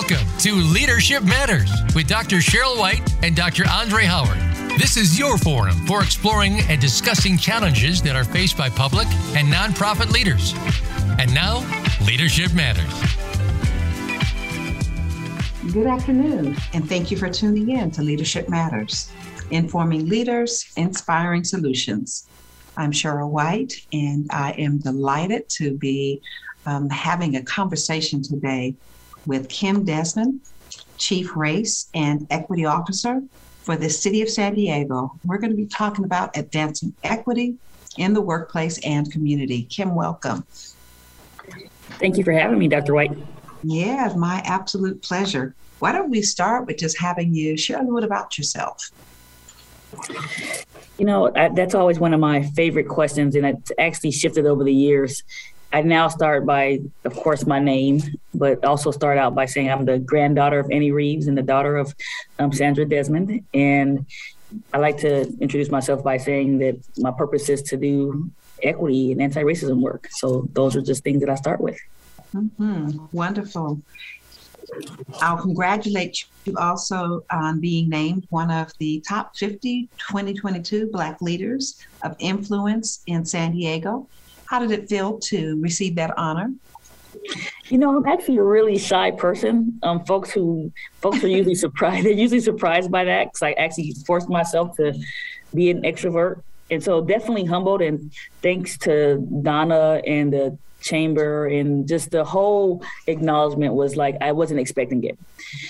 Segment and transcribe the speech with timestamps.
[0.00, 2.36] Welcome to Leadership Matters with Dr.
[2.36, 3.64] Sheryl White and Dr.
[3.70, 4.38] Andre Howard.
[4.78, 9.06] This is your forum for exploring and discussing challenges that are faced by public
[9.36, 10.54] and nonprofit leaders.
[11.18, 11.58] And now,
[12.06, 12.90] Leadership Matters.
[15.70, 19.12] Good afternoon, and thank you for tuning in to Leadership Matters,
[19.50, 22.26] informing leaders, inspiring solutions.
[22.78, 26.22] I'm Sheryl White, and I am delighted to be
[26.64, 28.76] um, having a conversation today
[29.26, 30.40] with Kim Desmond,
[30.96, 33.22] Chief Race and Equity Officer
[33.62, 35.12] for the City of San Diego.
[35.24, 37.56] We're going to be talking about advancing equity
[37.96, 39.64] in the workplace and community.
[39.64, 40.44] Kim, welcome.
[41.98, 42.94] Thank you for having me, Dr.
[42.94, 43.12] White.
[43.62, 45.54] Yeah, my absolute pleasure.
[45.80, 48.90] Why don't we start with just having you share a little bit about yourself?
[50.98, 54.72] You know, that's always one of my favorite questions, and it's actually shifted over the
[54.72, 55.24] years.
[55.72, 58.00] I now start by, of course, my name,
[58.34, 61.76] but also start out by saying I'm the granddaughter of Annie Reeves and the daughter
[61.76, 61.94] of
[62.38, 63.44] um, Sandra Desmond.
[63.54, 64.04] And
[64.72, 68.30] I like to introduce myself by saying that my purpose is to do
[68.62, 70.08] equity and anti racism work.
[70.10, 71.78] So those are just things that I start with.
[72.34, 73.06] Mm-hmm.
[73.12, 73.80] Wonderful.
[75.20, 81.78] I'll congratulate you also on being named one of the top 50 2022 Black leaders
[82.02, 84.06] of influence in San Diego.
[84.50, 86.52] How did it feel to receive that honor?
[87.68, 89.78] You know, I'm actually a really shy person.
[89.84, 92.04] Um, folks who folks are usually surprised.
[92.04, 94.92] They're usually surprised by that because I actually forced myself to
[95.54, 97.80] be an extrovert, and so definitely humbled.
[97.80, 104.32] And thanks to Donna and the chamber and just the whole acknowledgement was like I
[104.32, 105.18] wasn't expecting it.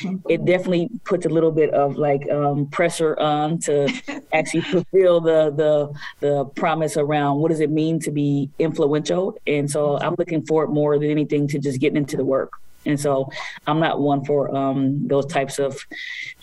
[0.03, 0.17] Mm-hmm.
[0.29, 3.89] It definitely puts a little bit of like um, pressure on to
[4.33, 9.37] actually fulfill the the the promise around what does it mean to be influential.
[9.47, 12.53] And so I'm looking forward more than anything to just getting into the work.
[12.87, 13.31] And so
[13.67, 15.79] I'm not one for um, those types of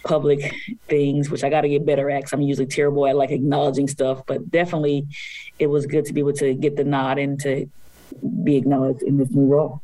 [0.03, 0.53] public
[0.87, 3.87] things, which I got to get better at because I'm usually terrible at like acknowledging
[3.87, 4.21] stuff.
[4.27, 5.07] But definitely,
[5.57, 7.67] it was good to be able to get the nod and to
[8.43, 9.81] be acknowledged in this new role.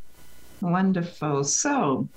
[0.61, 1.43] Wonderful.
[1.43, 2.07] So,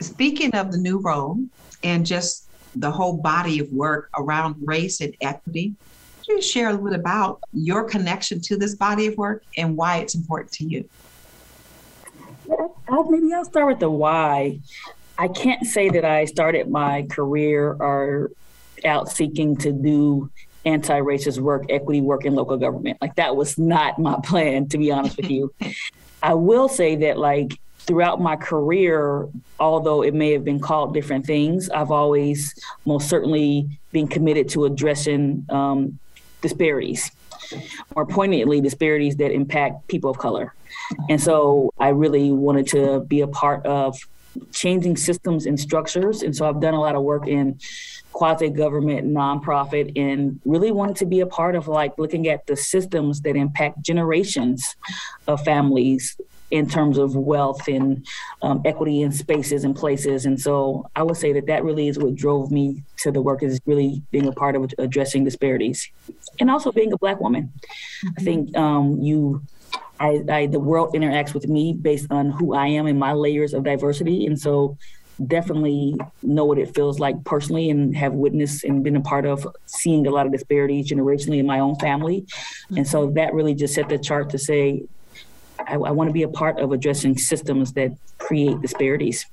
[0.00, 1.38] speaking of the new role
[1.82, 5.74] and just the whole body of work around race and equity,
[6.18, 9.76] could you share a little bit about your connection to this body of work and
[9.76, 10.88] why it's important to you?
[12.90, 14.60] I'll, maybe I'll start with the why.
[15.18, 18.30] I can't say that I started my career or
[18.84, 20.30] out seeking to do
[20.64, 22.98] anti-racist work, equity work in local government.
[23.00, 25.52] Like that was not my plan, to be honest with you.
[26.22, 31.24] I will say that like throughout my career, although it may have been called different
[31.24, 32.54] things, I've always
[32.84, 35.98] most certainly been committed to addressing um,
[36.42, 37.10] disparities,
[37.94, 40.54] more poignantly, disparities that impact people of color.
[41.08, 43.98] And so I really wanted to be a part of
[44.52, 46.22] changing systems and structures.
[46.22, 47.58] And so I've done a lot of work in
[48.18, 52.56] quasi government nonprofit and really wanted to be a part of like looking at the
[52.56, 54.74] systems that impact generations
[55.28, 56.20] of families
[56.50, 58.04] in terms of wealth and
[58.42, 60.26] um, equity in spaces and places.
[60.26, 63.44] And so I would say that that really is what drove me to the work
[63.44, 65.88] is really being a part of addressing disparities
[66.40, 67.52] and also being a black woman.
[68.18, 69.42] I think um, you
[70.00, 73.54] I, I, the world interacts with me based on who I am and my layers
[73.54, 74.26] of diversity.
[74.26, 74.76] And so
[75.26, 79.46] definitely know what it feels like personally and have witnessed and been a part of
[79.66, 82.26] seeing a lot of disparities generationally in my own family.
[82.76, 83.14] And so mm-hmm.
[83.14, 84.84] that really just set the chart to say,
[85.58, 89.26] I, I want to be a part of addressing systems that create disparities.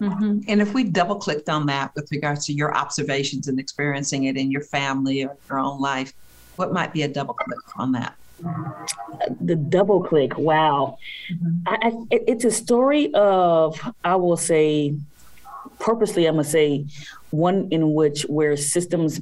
[0.00, 0.40] Mm-hmm.
[0.48, 4.36] And if we double clicked on that with regards to your observations and experiencing it
[4.36, 6.12] in your family or your own life,
[6.56, 8.14] what might be a double click on that?
[9.40, 10.98] The double click, wow.
[11.32, 11.50] Mm-hmm.
[11.66, 14.94] I, I, it's a story of, I will say,
[15.78, 16.86] purposely, I'm gonna say
[17.30, 19.20] one in which where systems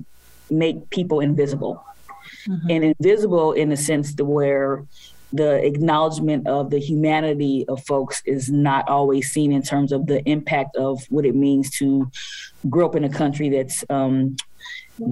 [0.50, 1.84] make people invisible,
[2.46, 2.70] mm-hmm.
[2.70, 4.84] and invisible in the sense to where
[5.32, 10.22] the acknowledgement of the humanity of folks is not always seen in terms of the
[10.28, 12.10] impact of what it means to
[12.70, 14.36] grow up in a country that's um,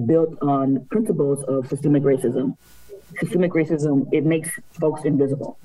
[0.05, 2.57] built on principles of systemic racism
[3.19, 5.57] systemic racism, it makes folks invisible.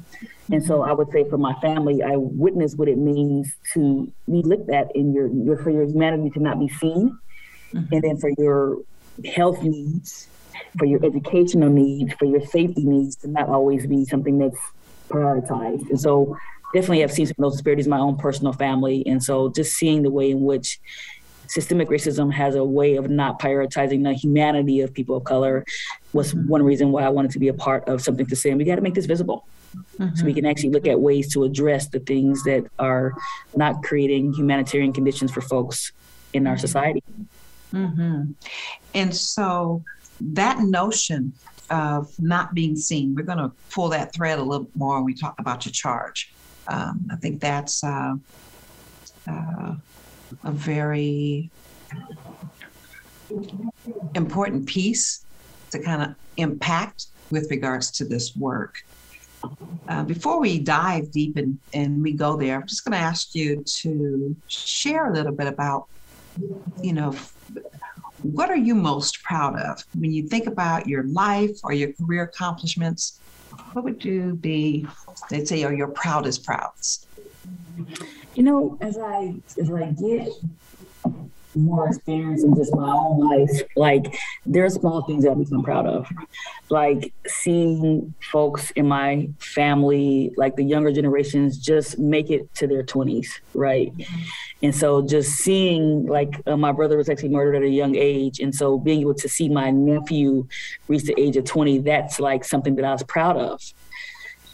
[0.50, 4.42] And so I would say for my family, I witnessed what it means to be
[4.42, 7.18] looked at in your, your for your humanity to not be seen.
[7.72, 7.94] Mm-hmm.
[7.94, 8.78] And then for your
[9.24, 10.28] health needs,
[10.78, 14.58] for your educational needs, for your safety needs to not always be something that's
[15.08, 15.88] prioritized.
[15.90, 16.36] And so
[16.74, 19.04] definitely I've seen some of those disparities in my own personal family.
[19.06, 20.80] And so just seeing the way in which
[21.50, 25.64] systemic racism has a way of not prioritizing the humanity of people of color
[26.12, 26.48] was mm-hmm.
[26.48, 28.64] one reason why I wanted to be a part of something to say, and we
[28.64, 29.46] got to make this visible.
[29.98, 30.16] Mm-hmm.
[30.16, 33.14] So we can actually look at ways to address the things that are
[33.54, 35.92] not creating humanitarian conditions for folks
[36.32, 37.02] in our society.
[37.72, 38.32] Mm-hmm.
[38.94, 39.82] And so
[40.20, 41.32] that notion
[41.70, 45.14] of not being seen, we're going to pull that thread a little more when we
[45.14, 46.32] talk about your charge.
[46.66, 48.14] Um, I think that's uh,
[49.28, 49.74] uh,
[50.44, 51.50] a very
[54.14, 55.24] important piece
[55.70, 58.84] to kind of impact with regards to this work.
[59.88, 63.34] Uh, before we dive deep in, and we go there, I'm just going to ask
[63.34, 65.86] you to share a little bit about,
[66.82, 67.14] you know,
[68.22, 72.24] what are you most proud of when you think about your life or your career
[72.24, 73.18] accomplishments?
[73.72, 74.86] What would you be,
[75.30, 77.06] they'd say, are your proudest prouds?
[78.34, 80.28] You know, as I as I get
[81.56, 84.16] more experience in just my own life, like
[84.46, 86.08] there are small things that I become proud of.
[86.68, 92.84] Like seeing folks in my family, like the younger generations, just make it to their
[92.84, 93.92] 20s, right?
[94.62, 98.40] And so just seeing, like, uh, my brother was actually murdered at a young age.
[98.40, 100.46] And so being able to see my nephew
[100.86, 103.60] reach the age of 20, that's like something that I was proud of.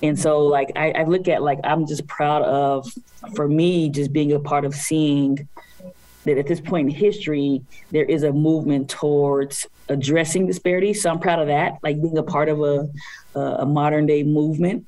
[0.03, 2.87] And so, like, I, I look at, like, I'm just proud of,
[3.35, 5.49] for me, just being a part of seeing
[6.25, 7.63] that at this point in history,
[7.93, 11.03] there is a movement towards addressing disparities.
[11.03, 12.89] So I'm proud of that, like being a part of a,
[13.39, 14.87] a modern day movement.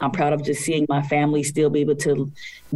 [0.00, 2.30] I'm proud of just seeing my family still be able to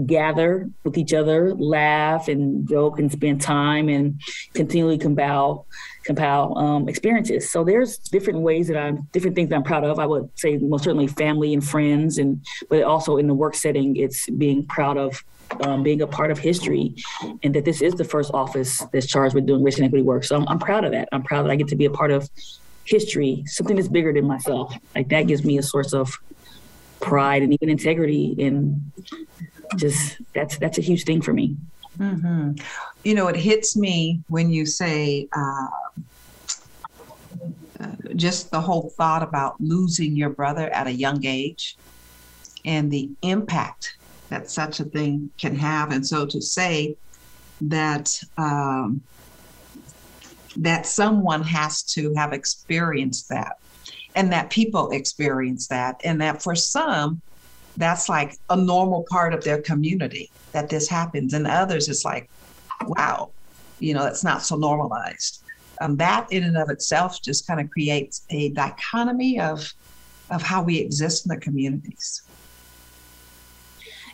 [0.07, 4.21] gather with each other, laugh and joke and spend time and
[4.55, 5.67] continually compile
[6.05, 7.51] compile um, experiences.
[7.51, 9.99] So there's different ways that I'm different things that I'm proud of.
[9.99, 13.97] I would say most certainly family and friends, and but also in the work setting,
[13.97, 15.23] it's being proud of
[15.63, 16.95] um, being a part of history
[17.43, 20.25] and that this is the first office that's charged with doing race and equity work.
[20.25, 21.09] So I'm, I'm proud of that.
[21.13, 22.31] I'm proud that I get to be a part of
[22.85, 24.75] history, something that's bigger than myself.
[24.95, 26.17] Like that gives me a source of
[27.01, 28.93] pride and even integrity and
[29.77, 31.57] just that's that's a huge thing for me.
[31.99, 32.53] Mm-hmm.
[33.05, 35.67] You know, it hits me when you say uh,
[38.21, 41.77] just the whole thought about losing your brother at a young age
[42.65, 43.97] and the impact
[44.29, 45.91] that such a thing can have.
[45.93, 46.97] And so to say
[47.63, 49.03] that um,
[50.57, 53.59] that someone has to have experienced that,
[54.15, 57.21] and that people experience that, and that for some,
[57.77, 62.29] that's like a normal part of their community that this happens, and others it's like,
[62.83, 63.31] wow,
[63.79, 65.45] you know, it's not so normalized.
[65.81, 69.73] Um, that in and of itself just kind of creates a dichotomy of
[70.31, 72.23] of how we exist in the communities.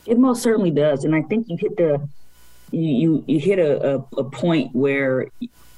[0.06, 2.08] It most certainly does, and I think you hit the
[2.70, 5.26] you you, hit a, a, a point where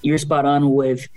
[0.02, 1.08] you're spot on with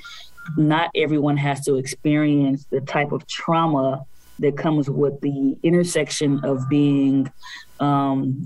[0.57, 4.05] not everyone has to experience the type of trauma
[4.39, 7.31] that comes with the intersection of being
[7.79, 8.43] um,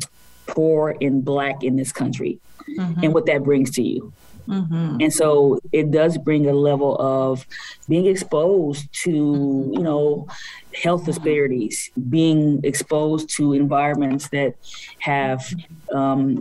[0.48, 2.40] poor and black in this country
[2.78, 3.04] mm-hmm.
[3.04, 4.14] and what that brings to you.
[4.48, 4.98] Mm-hmm.
[5.02, 7.46] And so it does bring a level of
[7.90, 10.28] being exposed to, you know,
[10.76, 14.56] health disparities, being exposed to environments that
[15.00, 15.54] have
[15.94, 16.40] um,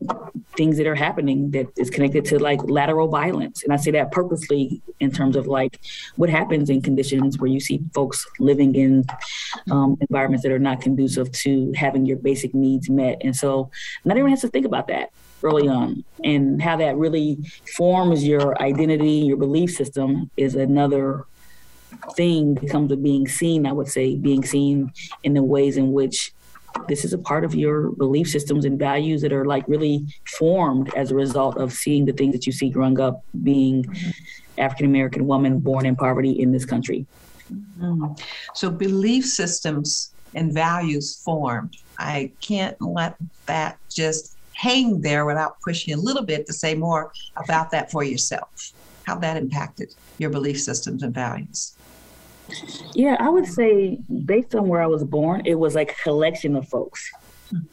[0.56, 3.62] things that are happening that is connected to like lateral violence.
[3.62, 5.80] And I say that purposely in terms of like
[6.16, 9.04] what happens in conditions where you see folks living in
[9.70, 13.18] um, environments that are not conducive to having your basic needs met.
[13.22, 13.70] And so
[14.04, 15.10] not everyone has to think about that
[15.44, 16.04] early on.
[16.24, 17.38] And how that really
[17.76, 21.26] forms your identity your belief system is another
[22.16, 25.92] thing that comes with being seen i would say being seen in the ways in
[25.92, 26.32] which
[26.88, 30.92] this is a part of your belief systems and values that are like really formed
[30.96, 33.86] as a result of seeing the things that you see growing up being
[34.58, 37.06] african american woman born in poverty in this country.
[37.80, 38.12] Mm-hmm.
[38.54, 41.76] so belief systems and values formed.
[41.98, 47.12] I can't let that just hang there without pushing a little bit to say more
[47.36, 48.72] about that for yourself,
[49.04, 51.76] how that impacted your belief systems and values.
[52.94, 56.56] Yeah, I would say based on where I was born, it was like a collection
[56.56, 57.10] of folks.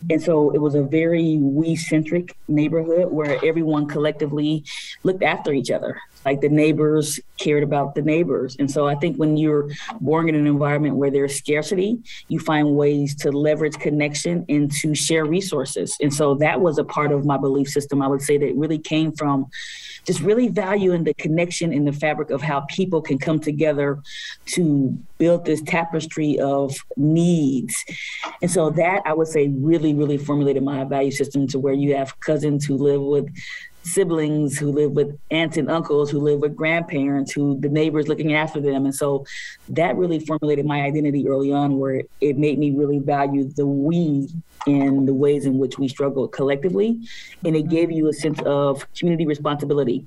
[0.09, 4.63] And so it was a very we centric neighborhood where everyone collectively
[5.03, 8.55] looked after each other like the neighbors cared about the neighbors.
[8.59, 12.75] And so I think when you're born in an environment where there's scarcity, you find
[12.75, 15.97] ways to leverage connection and to share resources.
[16.01, 18.79] And so that was a part of my belief system, I would say, that really
[18.79, 19.49] came from
[20.05, 23.99] just really valuing the connection in the fabric of how people can come together
[24.45, 27.75] to build this tapestry of needs.
[28.41, 31.95] And so that I would say really, really formulated my value system to where you
[31.95, 33.29] have cousins who live with
[33.83, 38.33] siblings who live with aunts and uncles who live with grandparents who the neighbors looking
[38.33, 38.85] after them.
[38.85, 39.25] And so
[39.69, 44.29] that really formulated my identity early on where it made me really value the we
[44.67, 46.99] in the ways in which we struggle collectively.
[47.43, 50.05] And it gave you a sense of community responsibility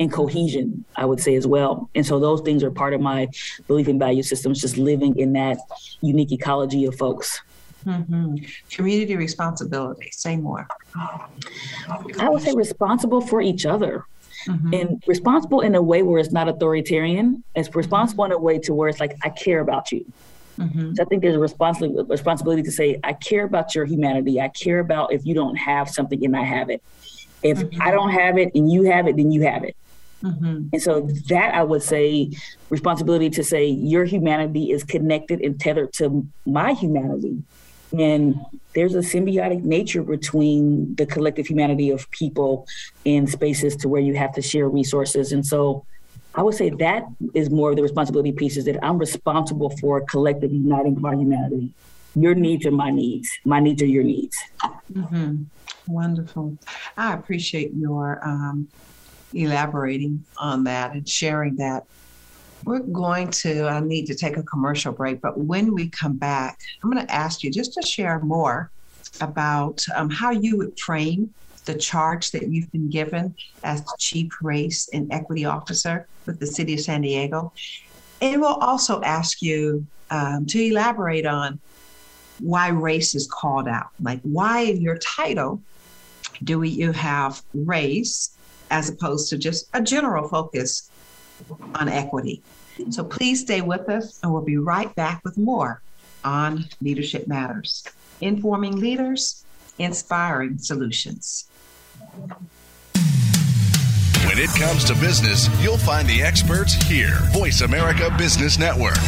[0.00, 1.88] and cohesion i would say as well.
[1.94, 3.28] And so those things are part of my
[3.66, 5.58] belief and value systems just living in that
[6.00, 7.40] unique ecology of folks
[7.86, 8.36] Mm-hmm.
[8.70, 10.10] Community responsibility.
[10.12, 10.66] Say more.
[10.94, 14.04] I would say responsible for each other.
[14.46, 14.74] Mm-hmm.
[14.74, 17.42] And responsible in a way where it's not authoritarian.
[17.54, 20.04] It's responsible in a way to where it's like, I care about you.
[20.58, 20.94] Mm-hmm.
[20.94, 24.40] So I think there's a responsibility, responsibility to say, I care about your humanity.
[24.40, 26.82] I care about if you don't have something and I have it.
[27.42, 27.82] If mm-hmm.
[27.82, 29.76] I don't have it and you have it, then you have it.
[30.22, 30.68] Mm-hmm.
[30.72, 32.30] And so that I would say
[32.70, 37.42] responsibility to say your humanity is connected and tethered to my humanity.
[37.96, 38.38] And
[38.74, 42.66] there's a symbiotic nature between the collective humanity of people
[43.04, 45.32] in spaces to where you have to share resources.
[45.32, 45.86] And so
[46.34, 47.04] I would say that
[47.34, 51.72] is more of the responsibility pieces that I'm responsible for collective uniting of our humanity.
[52.14, 53.28] Your needs are my needs.
[53.44, 54.36] My needs are your needs.
[54.92, 55.44] Mm-hmm.
[55.86, 56.58] Wonderful.
[56.96, 58.68] I appreciate your um,
[59.32, 61.84] elaborating on that and sharing that
[62.64, 66.58] we're going to uh, need to take a commercial break, but when we come back,
[66.82, 68.70] I'm going to ask you just to share more
[69.20, 71.32] about um, how you would frame
[71.64, 76.46] the charge that you've been given as the Chief Race and Equity Officer with the
[76.46, 77.52] City of San Diego.
[78.20, 81.60] And we'll also ask you um, to elaborate on
[82.40, 83.88] why race is called out.
[84.00, 85.60] Like, why in your title
[86.44, 88.36] do we, you have race
[88.70, 90.90] as opposed to just a general focus
[91.74, 92.42] on equity.
[92.90, 95.82] So please stay with us, and we'll be right back with more
[96.24, 97.84] on Leadership Matters
[98.20, 99.44] informing leaders,
[99.78, 101.48] inspiring solutions.
[104.26, 107.18] When it comes to business, you'll find the experts here.
[107.32, 108.98] Voice America Business Network.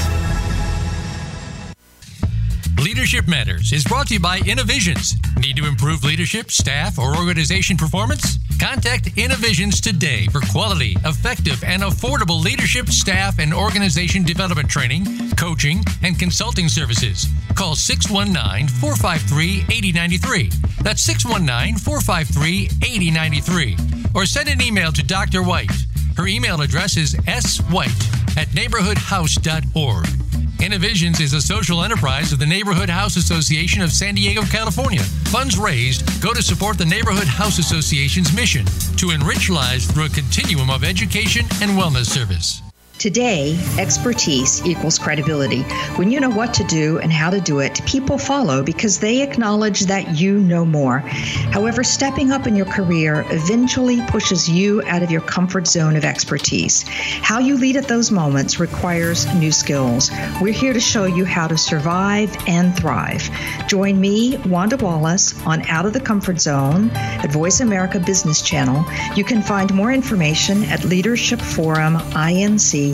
[2.82, 5.14] Leadership Matters is brought to you by Innovisions.
[5.38, 8.38] Need to improve leadership, staff, or organization performance?
[8.58, 15.04] Contact Innovisions today for quality, effective, and affordable leadership, staff, and organization development training,
[15.36, 17.26] coaching, and consulting services.
[17.54, 20.50] Call 619 453 8093.
[20.82, 23.76] That's 619 453 8093.
[24.14, 25.42] Or send an email to Dr.
[25.42, 25.72] White.
[26.16, 30.19] Her email address is swhite at neighborhoodhouse.org.
[30.62, 35.00] Innovisions is a social enterprise of the Neighborhood House Association of San Diego, California.
[35.32, 38.66] Funds raised go to support the Neighborhood House Association's mission
[38.98, 42.60] to enrich lives through a continuum of education and wellness service.
[43.00, 45.62] Today, expertise equals credibility.
[45.96, 49.22] When you know what to do and how to do it, people follow because they
[49.22, 50.98] acknowledge that you know more.
[50.98, 56.04] However, stepping up in your career eventually pushes you out of your comfort zone of
[56.04, 56.82] expertise.
[57.22, 60.10] How you lead at those moments requires new skills.
[60.42, 63.30] We're here to show you how to survive and thrive.
[63.66, 68.84] Join me, Wanda Wallace, on Out of the Comfort Zone at Voice America Business Channel.
[69.16, 72.89] You can find more information at Leadership Forum INC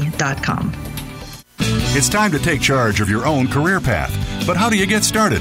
[1.58, 4.12] it's time to take charge of your own career path.
[4.46, 5.40] But how do you get started?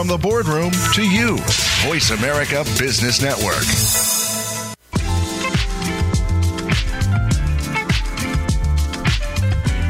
[0.00, 1.36] From the boardroom to you,
[1.84, 3.66] Voice America Business Network.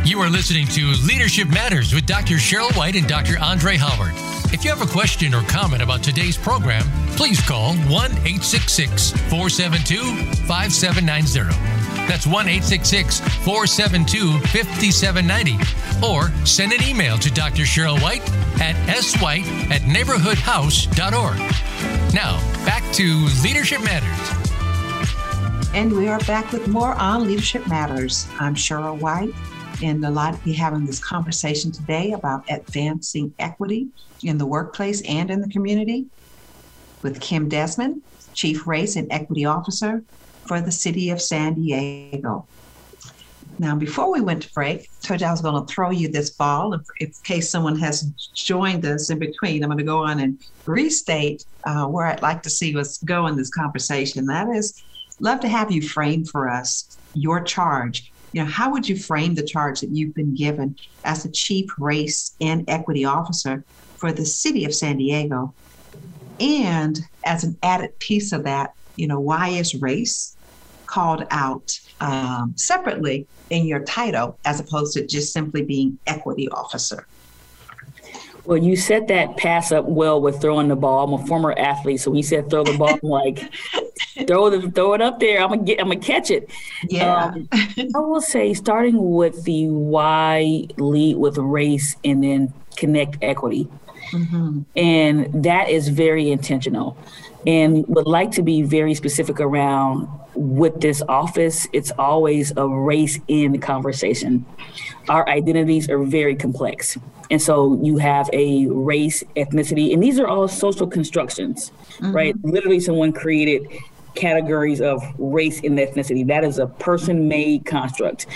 [0.05, 2.35] You are listening to Leadership Matters with Dr.
[2.39, 3.39] Sheryl White and Dr.
[3.39, 4.15] Andre Howard.
[4.53, 10.03] If you have a question or comment about today's program, please call 1 866 472
[10.49, 11.80] 5790.
[12.11, 16.05] That's 1 866 472 5790.
[16.05, 17.63] Or send an email to Dr.
[17.63, 18.29] Sheryl White
[18.61, 21.39] at swhite at neighborhoodhouse.org.
[22.13, 24.19] Now, back to Leadership Matters.
[25.73, 28.27] And we are back with more on Leadership Matters.
[28.41, 29.33] I'm Sheryl White,
[29.81, 33.87] and a lot be having this conversation today about advancing equity
[34.25, 36.07] in the workplace and in the community
[37.03, 38.03] with Kim Desmond,
[38.35, 40.03] Chief Race and Equity Officer
[40.51, 42.49] for the City of San Diego.
[43.61, 46.81] Now, before we went to break, I was going to throw you this ball in,
[46.99, 48.03] in case someone has
[48.35, 49.63] joined us in between.
[49.63, 53.29] I'm going to go on and restate uh, where I'd like to see us go
[53.29, 54.27] in this conversation.
[54.27, 54.83] That is
[55.21, 58.13] love to have you frame for us your charge.
[58.33, 61.71] You know, how would you frame the charge that you've been given as the Chief
[61.79, 63.65] Race and Equity Officer
[63.99, 65.55] for the City of San Diego?
[66.41, 70.37] And as an added piece of that, you know, why is race
[70.91, 77.07] called out um, separately in your title as opposed to just simply being equity officer?
[78.45, 81.05] Well, you set that pass up well with throwing the ball.
[81.05, 82.99] I'm a former athlete, so we said throw the ball.
[83.03, 83.53] I'm like,
[84.27, 85.41] throw the throw it up there.
[85.41, 85.81] I'm gonna get.
[85.81, 86.51] I'm gonna catch it.
[86.89, 87.27] Yeah.
[87.27, 93.69] Um, I will say, starting with the why, lead with race, and then connect equity,
[94.11, 94.63] mm-hmm.
[94.75, 96.97] and that is very intentional
[97.47, 103.19] and would like to be very specific around with this office it's always a race
[103.29, 104.45] in conversation.
[105.09, 106.99] Our identities are very complex.
[107.31, 112.13] And so you have a race ethnicity and these are all social constructions mm-hmm.
[112.13, 112.35] right?
[112.45, 113.67] Literally someone created
[114.15, 116.27] categories of race and ethnicity.
[116.27, 118.27] That is a person made construct.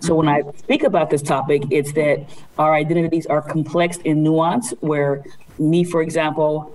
[0.00, 2.28] So when i speak about this topic it's that
[2.58, 5.22] our identities are complex and nuanced where
[5.58, 6.74] me for example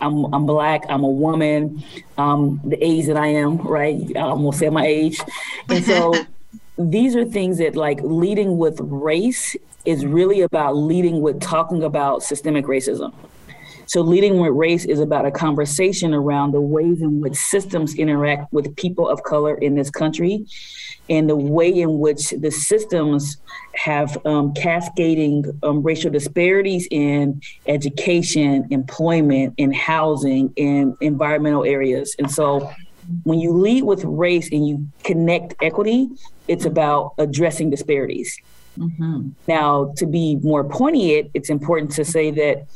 [0.00, 0.84] I'm I'm black.
[0.88, 1.82] I'm a woman.
[2.16, 4.00] Um, the age that I am, right?
[4.16, 5.20] I'm gonna say my age,
[5.68, 6.14] and so
[6.78, 12.22] these are things that like leading with race is really about leading with talking about
[12.22, 13.12] systemic racism.
[13.86, 18.52] So leading with race is about a conversation around the ways in which systems interact
[18.52, 20.44] with people of color in this country
[21.08, 23.38] and the way in which the systems
[23.74, 32.14] have um, cascading um, racial disparities in education, employment, in housing, in environmental areas.
[32.18, 32.70] And so
[33.24, 36.08] when you lead with race and you connect equity,
[36.46, 38.38] it's about addressing disparities.
[38.78, 39.30] Mm-hmm.
[39.46, 42.66] Now, to be more poignant, it's important to say that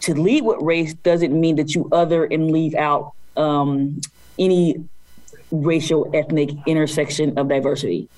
[0.00, 4.00] to lead with race doesn't mean that you other and leave out um,
[4.38, 4.82] any
[5.50, 8.08] racial, ethnic intersection of diversity.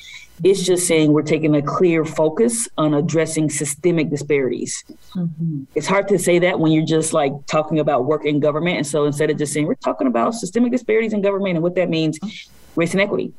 [0.45, 4.83] It's just saying we're taking a clear focus on addressing systemic disparities.
[5.15, 5.65] Mm-hmm.
[5.75, 8.79] It's hard to say that when you're just like talking about work in government.
[8.79, 11.77] And so instead of just saying we're talking about systemic disparities in government and what
[11.77, 12.19] that means,
[12.75, 13.33] race and equity.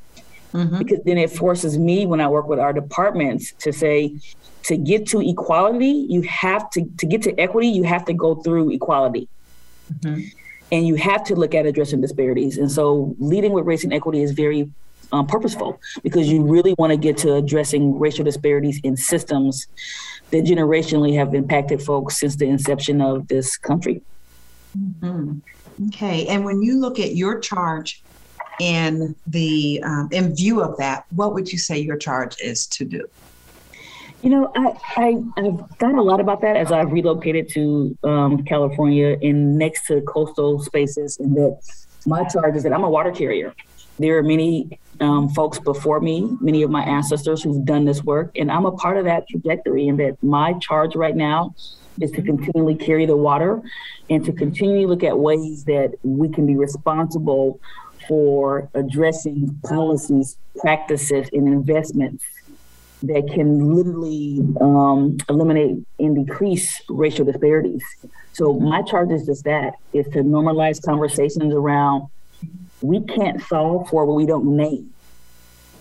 [0.53, 0.77] Mm-hmm.
[0.77, 4.15] Because then it forces me when I work with our departments to say,
[4.63, 8.35] to get to equality, you have to to get to equity, you have to go
[8.35, 9.27] through equality.
[9.91, 10.39] Mm-hmm
[10.73, 12.57] and you have to look at addressing disparities.
[12.57, 14.71] And so, leading with race and equity is very
[15.11, 19.67] um, purposeful because you really want to get to addressing racial disparities in systems
[20.31, 24.01] that generationally have impacted folks since the inception of this country.
[24.75, 25.37] Mm-hmm.
[25.89, 28.01] Okay, and when you look at your charge
[28.59, 32.83] in the um, in view of that, what would you say your charge is to
[32.83, 33.07] do?
[34.23, 38.45] You know, I, I have thought a lot about that as I've relocated to um,
[38.45, 41.59] California and next to coastal spaces, and that
[42.05, 43.53] my charge is that I'm a water carrier.
[43.99, 48.31] There are many um, folks before me, many of my ancestors who've done this work,
[48.37, 49.89] and I'm a part of that trajectory.
[49.89, 51.53] And that my charge right now
[51.99, 53.61] is to continually carry the water
[54.09, 57.59] and to continually look at ways that we can be responsible
[58.07, 62.23] for addressing policies, practices, and investments
[63.03, 67.83] that can literally um, eliminate and decrease racial disparities.
[68.31, 72.09] So my charge is just that: is to normalize conversations around
[72.81, 74.93] we can't solve for what we don't name.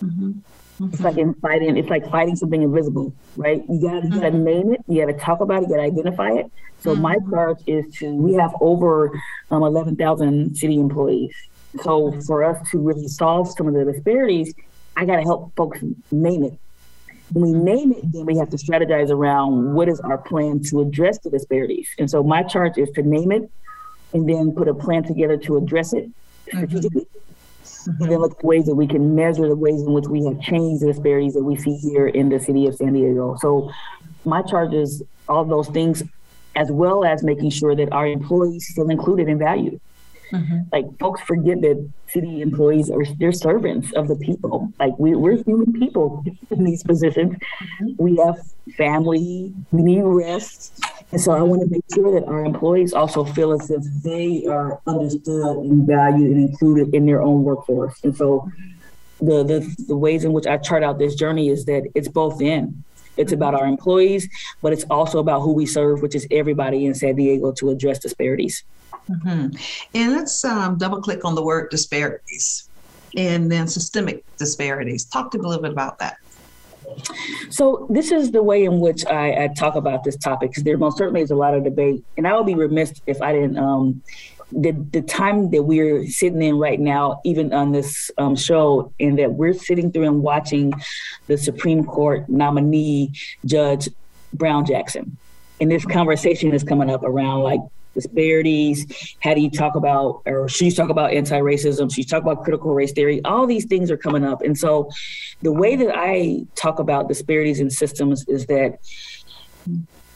[0.03, 0.31] Mm-hmm.
[0.31, 0.85] Mm-hmm.
[0.87, 1.77] It's like in fighting.
[1.77, 3.63] It's like fighting something invisible, right?
[3.69, 4.45] You gotta, you gotta mm-hmm.
[4.45, 4.81] name it.
[4.89, 5.69] You gotta talk about it.
[5.69, 6.51] You gotta identify it.
[6.81, 7.31] So my mm-hmm.
[7.31, 8.15] charge is to.
[8.15, 9.11] We have over
[9.51, 11.35] um, eleven thousand city employees.
[11.83, 14.55] So for us to really solve some of the disparities,
[14.97, 15.81] I gotta help folks
[16.11, 16.59] name it
[17.33, 20.81] when we name it, then we have to strategize around what is our plan to
[20.81, 21.89] address the disparities.
[21.99, 23.51] And so my charge is to name it
[24.13, 26.11] and then put a plan together to address it
[26.49, 27.07] strategically.
[27.07, 28.03] Mm-hmm.
[28.03, 30.41] And then look at ways that we can measure the ways in which we have
[30.41, 33.37] changed the disparities that we see here in the city of San Diego.
[33.41, 33.73] So
[34.25, 36.03] my charge is all those things,
[36.55, 39.81] as well as making sure that our employees feel included and valued.
[40.33, 40.61] Mm-hmm.
[40.73, 44.73] Like folks forget that city employees are they're servants of the people.
[44.79, 47.35] Like we, we're human people in these positions.
[47.35, 48.03] Mm-hmm.
[48.03, 48.39] We have
[48.77, 50.81] family, we need rest.
[51.11, 54.47] And so I want to make sure that our employees also feel as if they
[54.47, 58.03] are understood and valued and included in their own workforce.
[58.03, 58.51] And so
[59.21, 62.41] the the, the ways in which I chart out this journey is that it's both
[62.41, 62.83] in.
[63.17, 64.29] It's about our employees,
[64.63, 67.99] but it's also about who we serve, which is everybody in San Diego to address
[67.99, 68.65] disparities.
[69.11, 69.57] Mm-hmm.
[69.95, 72.69] And let's um, double click on the word disparities
[73.17, 75.05] and then systemic disparities.
[75.05, 76.17] Talk to me a little bit about that.
[77.51, 80.77] So this is the way in which I, I talk about this topic because there
[80.77, 83.59] most certainly is a lot of debate, and I would be remiss if I didn't
[83.59, 84.03] um,
[84.55, 89.19] the the time that we're sitting in right now, even on this um, show, and
[89.19, 90.73] that we're sitting through and watching
[91.27, 93.13] the Supreme Court nominee
[93.45, 93.89] Judge
[94.33, 95.17] Brown Jackson,
[95.61, 97.61] and this conversation is coming up around like
[97.95, 98.87] disparities.
[99.21, 101.95] How do you talk about, or she's talk about anti-racism?
[101.95, 103.21] She's talk about critical race theory.
[103.25, 104.91] All these things are coming up, and so
[105.43, 108.79] the way that I talk about disparities in systems is that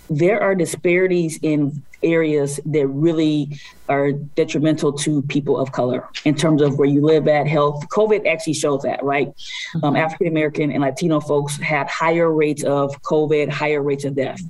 [0.09, 6.62] there are disparities in areas that really are detrimental to people of color in terms
[6.62, 9.28] of where you live at health covid actually shows that right
[9.76, 9.96] um, mm-hmm.
[9.96, 14.40] african american and latino folks have higher rates of covid higher rates of death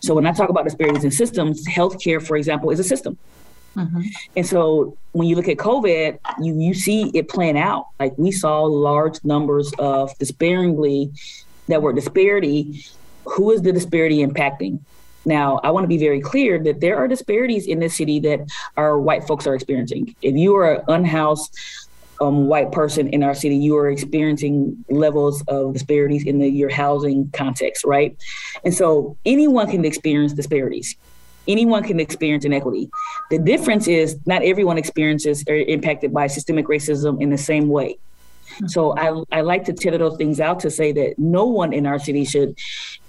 [0.00, 3.18] so when i talk about disparities in systems healthcare for example is a system
[3.76, 4.00] Mm-hmm.
[4.36, 7.88] And so when you look at COVID, you you see it playing out.
[8.00, 11.12] Like we saw large numbers of despairingly
[11.68, 12.84] that were disparity.
[13.24, 14.80] Who is the disparity impacting?
[15.26, 18.40] Now, I want to be very clear that there are disparities in this city that
[18.76, 20.14] our white folks are experiencing.
[20.22, 21.52] If you are an unhoused
[22.20, 26.70] um, white person in our city, you are experiencing levels of disparities in the, your
[26.70, 28.16] housing context, right?
[28.64, 30.96] And so anyone can experience disparities.
[31.48, 32.88] Anyone can experience inequity.
[33.30, 37.98] The difference is not everyone experiences or impacted by systemic racism in the same way.
[38.68, 41.84] So I, I like to tether those things out to say that no one in
[41.84, 42.56] our city should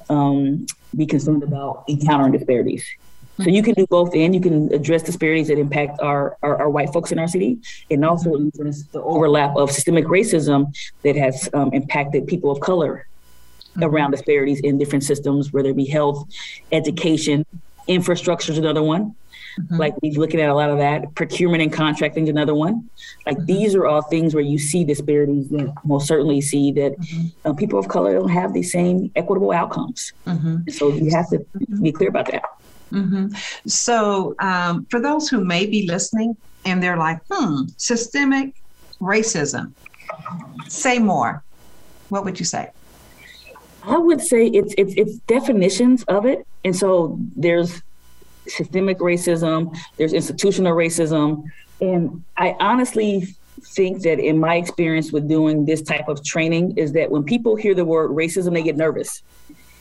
[0.09, 2.85] um, be concerned about encountering disparities.
[3.39, 6.69] So you can do both and you can address disparities that impact our, our, our
[6.69, 7.59] white folks in our city
[7.91, 13.07] and also the overlap of systemic racism that has um, impacted people of color
[13.79, 16.27] around disparities in different systems, whether it be health,
[16.71, 17.45] education,
[17.87, 19.15] infrastructure is another one.
[19.59, 19.75] Mm-hmm.
[19.77, 21.13] Like we're looking at a lot of that.
[21.15, 22.89] Procurement and contracting is another one.
[23.25, 23.45] Like mm-hmm.
[23.45, 27.49] these are all things where you see disparities that most certainly see that mm-hmm.
[27.49, 30.13] uh, people of color don't have the same equitable outcomes.
[30.25, 30.69] Mm-hmm.
[30.69, 31.45] So you have to
[31.81, 32.43] be clear about that.
[32.91, 33.35] Mm-hmm.
[33.65, 38.53] So um, for those who may be listening and they're like, hmm, systemic
[39.01, 39.73] racism,
[40.67, 41.43] say more.
[42.09, 42.71] What would you say?
[43.83, 47.81] I would say it's it's it's definitions of it, and so there's
[48.47, 51.43] systemic racism, there's institutional racism.
[51.81, 53.35] And I honestly
[53.75, 57.55] think that in my experience with doing this type of training is that when people
[57.55, 59.21] hear the word racism, they get nervous.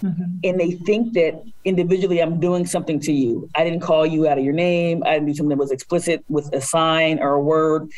[0.02, 0.24] Mm-hmm.
[0.44, 3.48] And they think that individually I'm doing something to you.
[3.55, 5.02] I didn't call you out of your name.
[5.07, 7.90] I didn't do something that was explicit with a sign or a word.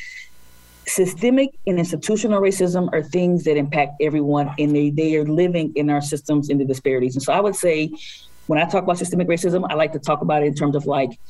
[0.86, 5.90] Systemic and institutional racism are things that impact everyone and they, they are living in
[5.90, 7.14] our systems in the disparities.
[7.14, 7.90] And so I would say
[8.48, 10.86] when I talk about systemic racism, I like to talk about it in terms of
[10.86, 11.20] like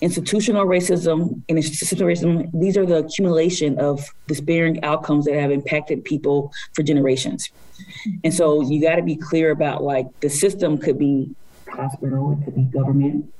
[0.00, 2.48] institutional racism and institutional racism.
[2.58, 7.50] These are the accumulation of despairing outcomes that have impacted people for generations.
[8.24, 11.34] And so you got to be clear about like the system could be
[11.68, 13.32] hospital, it could be government.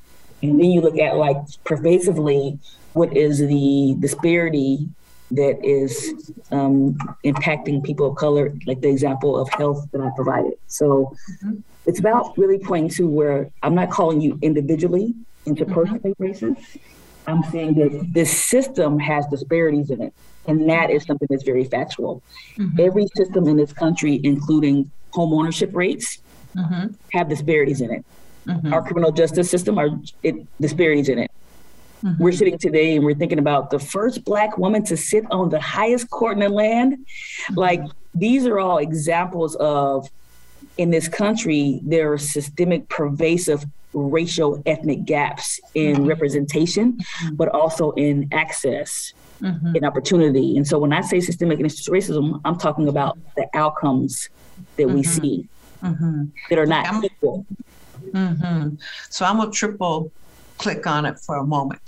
[0.42, 2.58] And then you look at like pervasively
[2.94, 4.88] what is the disparity
[5.30, 10.54] that is um, impacting people of color, like the example of health that I provided.
[10.66, 15.14] So mm-hmm it's about really pointing to where I'm not calling you individually,
[15.46, 16.22] interpersonally mm-hmm.
[16.22, 16.78] racist.
[17.26, 20.14] I'm saying that this system has disparities in it.
[20.46, 22.22] And that is something that's very factual.
[22.56, 22.80] Mm-hmm.
[22.80, 26.18] Every system in this country, including home ownership rates,
[26.56, 26.92] mm-hmm.
[27.12, 28.04] have disparities in it.
[28.46, 28.72] Mm-hmm.
[28.72, 29.90] Our criminal justice system are
[30.22, 31.30] it, disparities in it.
[32.02, 32.22] Mm-hmm.
[32.22, 35.60] We're sitting today and we're thinking about the first black woman to sit on the
[35.60, 36.94] highest court in the land.
[36.94, 37.54] Mm-hmm.
[37.54, 37.82] Like
[38.14, 40.08] these are all examples of
[40.78, 46.06] in this country, there are systemic, pervasive racial ethnic gaps in mm-hmm.
[46.06, 47.34] representation, mm-hmm.
[47.34, 49.74] but also in access mm-hmm.
[49.74, 50.56] and opportunity.
[50.56, 54.28] And so when I say systemic and racism, I'm talking about the outcomes
[54.76, 55.22] that we mm-hmm.
[55.22, 55.48] see
[55.82, 56.24] mm-hmm.
[56.48, 57.44] that are not I'm, equal.
[58.12, 58.76] Mm-hmm.
[59.08, 60.12] So I'm gonna triple
[60.58, 61.80] click on it for a moment.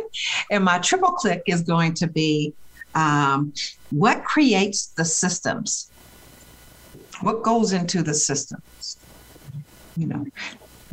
[0.50, 2.54] and my triple click is going to be
[2.94, 3.52] um,
[3.90, 5.90] what creates the systems
[7.22, 8.98] what goes into the systems?
[9.96, 10.26] You know,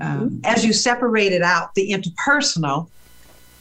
[0.02, 2.90] um, as you separated out the interpersonal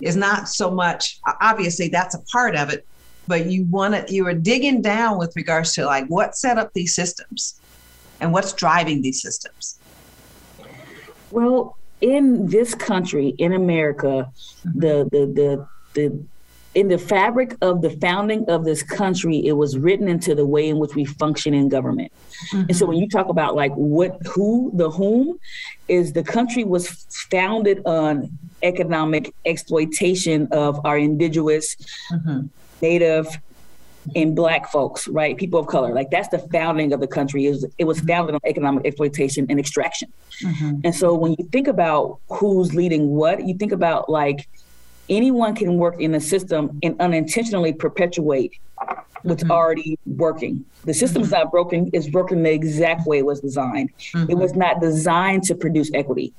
[0.01, 2.87] is not so much obviously that's a part of it
[3.27, 6.73] but you want to you are digging down with regards to like what set up
[6.73, 7.61] these systems
[8.21, 9.79] and what's driving these systems
[11.31, 14.31] well in this country in america
[14.65, 14.81] mm-hmm.
[14.81, 16.25] the the the the
[16.79, 20.69] in the fabric of the founding of this country, it was written into the way
[20.69, 22.13] in which we function in government.
[22.53, 22.67] Mm-hmm.
[22.69, 25.41] And so when you talk about like what, who, the whom,
[25.89, 26.87] is the country was
[27.33, 28.31] founded on
[28.63, 31.75] economic exploitation of our indigenous,
[32.13, 32.47] mm-hmm.
[32.81, 33.27] native,
[34.15, 35.37] and black folks, right?
[35.37, 35.93] People of color.
[35.93, 37.47] Like that's the founding of the country.
[37.47, 40.13] It was, it was founded on economic exploitation and extraction.
[40.45, 40.83] Mm-hmm.
[40.85, 44.49] And so when you think about who's leading what, you think about like
[45.09, 48.53] anyone can work in the system and unintentionally perpetuate
[49.23, 49.53] what's mm-hmm.
[49.53, 50.65] already working.
[50.85, 51.43] The system is mm-hmm.
[51.43, 53.91] not broken, it's working the exact way it was designed.
[53.99, 54.31] Mm-hmm.
[54.31, 56.33] It was not designed to produce equity,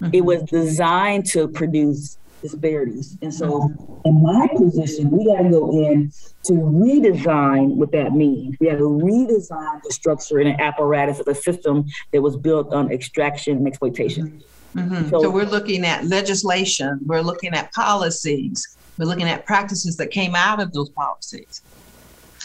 [0.00, 0.10] mm-hmm.
[0.12, 3.16] it was designed to produce disparities.
[3.22, 4.08] And so, mm-hmm.
[4.08, 6.12] in my position, we got to go in
[6.44, 8.56] to redesign what that means.
[8.60, 12.72] We have to redesign the structure and the apparatus of a system that was built
[12.72, 14.42] on extraction and exploitation.
[14.74, 15.10] Mm-hmm.
[15.10, 20.10] So, so, we're looking at legislation, we're looking at policies, we're looking at practices that
[20.10, 21.62] came out of those policies.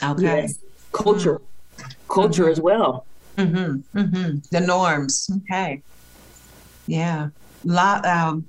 [0.04, 0.24] Okay.
[0.24, 0.60] Yes.
[0.92, 1.42] Culture,
[2.08, 2.52] culture mm-hmm.
[2.52, 3.06] as well.
[3.38, 4.00] Mm-hmm.
[4.00, 4.38] mm-hmm.
[4.52, 5.30] The norms.
[5.38, 5.82] Okay.
[6.88, 7.30] Yeah.
[7.64, 8.48] Lot, um,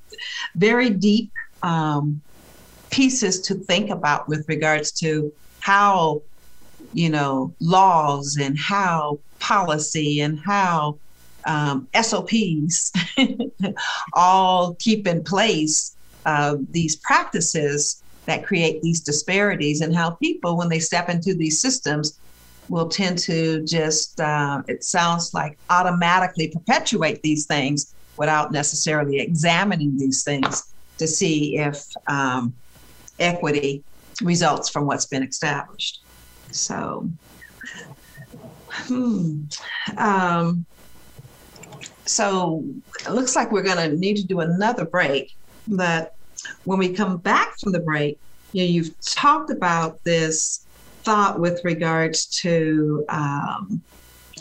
[0.54, 1.30] very deep
[1.62, 2.20] um,
[2.90, 6.22] pieces to think about with regards to how,
[6.92, 10.98] you know, laws and how policy and how
[11.44, 12.92] um, SOPs
[14.14, 20.68] all keep in place uh, these practices that create these disparities and how people, when
[20.68, 22.18] they step into these systems,
[22.68, 29.98] will tend to just, uh, it sounds like automatically perpetuate these things without necessarily examining
[29.98, 32.54] these things to see if um,
[33.18, 33.82] equity
[34.22, 36.02] results from what's been established.
[36.52, 37.08] So,
[38.70, 39.44] hmm.
[39.96, 40.66] Um,
[42.06, 42.64] so
[43.06, 45.34] it looks like we're going to need to do another break.
[45.68, 46.14] But
[46.64, 48.18] when we come back from the break,
[48.52, 50.66] you know, you've talked about this
[51.02, 53.80] thought with regards to um,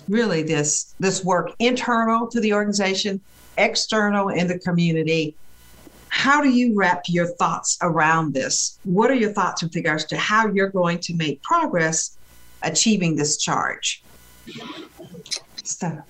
[0.08, 3.22] really this this work internal to the organization,
[3.58, 5.36] external in the community.
[6.10, 8.80] How do you wrap your thoughts around this?
[8.84, 12.17] What are your thoughts with regards to how you're going to make progress
[12.63, 14.04] achieving this charge?
[15.63, 16.02] So,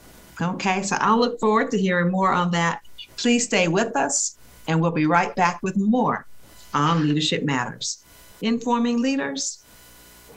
[0.41, 2.82] okay, so I'll look forward to hearing more on that.
[3.17, 6.25] Please stay with us, and we'll be right back with more
[6.73, 8.04] on Leadership Matters,
[8.41, 9.63] informing leaders,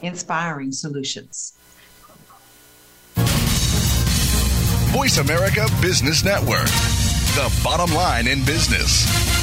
[0.00, 1.54] inspiring solutions.
[4.92, 6.66] Voice America Business Network,
[7.34, 9.41] the bottom line in business.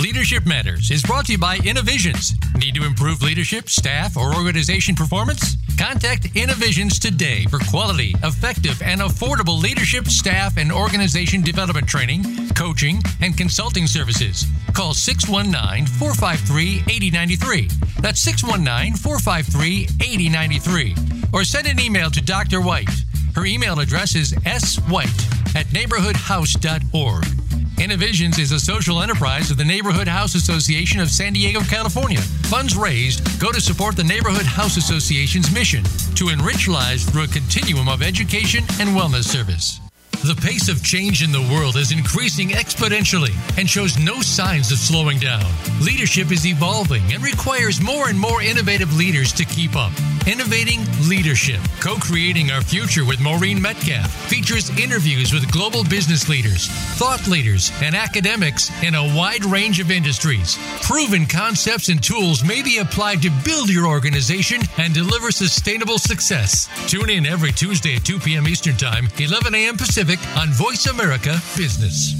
[0.00, 2.32] Leadership Matters is brought to you by Innovisions.
[2.56, 5.58] Need to improve leadership, staff, or organization performance?
[5.78, 13.02] Contact Innovisions today for quality, effective, and affordable leadership, staff, and organization development training, coaching,
[13.20, 14.46] and consulting services.
[14.72, 17.68] Call 619 453 8093.
[18.00, 20.94] That's 619 453 8093.
[21.34, 22.62] Or send an email to Dr.
[22.62, 22.88] White.
[23.34, 27.49] Her email address is swhite at neighborhoodhouse.org.
[27.80, 32.20] Innovisions is a social enterprise of the Neighborhood House Association of San Diego, California.
[32.50, 35.82] Funds raised go to support the Neighborhood House Association's mission
[36.14, 39.80] to enrich lives through a continuum of education and wellness service.
[40.22, 44.76] The pace of change in the world is increasing exponentially and shows no signs of
[44.76, 45.50] slowing down.
[45.80, 49.92] Leadership is evolving and requires more and more innovative leaders to keep up.
[50.26, 56.68] Innovating Leadership, co creating our future with Maureen Metcalf, features interviews with global business leaders,
[56.98, 60.58] thought leaders, and academics in a wide range of industries.
[60.82, 66.68] Proven concepts and tools may be applied to build your organization and deliver sustainable success.
[66.86, 68.46] Tune in every Tuesday at 2 p.m.
[68.46, 69.78] Eastern Time, 11 a.m.
[69.78, 72.14] Pacific On Voice America Business.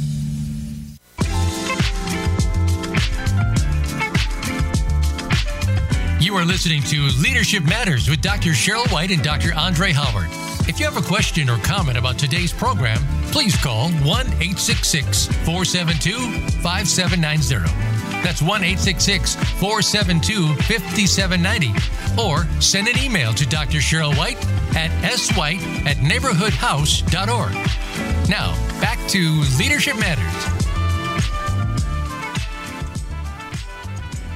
[6.21, 8.51] You are listening to Leadership Matters with Dr.
[8.51, 9.53] Sheryl White and Dr.
[9.57, 10.29] Andre Howard.
[10.69, 13.01] If you have a question or comment about today's program,
[13.33, 16.17] please call 1 866 472
[16.63, 17.90] 5790.
[18.23, 21.73] That's 1 866 472 5790.
[22.21, 23.79] Or send an email to Dr.
[23.79, 24.37] Sheryl White
[24.77, 27.53] at swhite at neighborhoodhouse.org.
[28.29, 30.61] Now, back to Leadership Matters.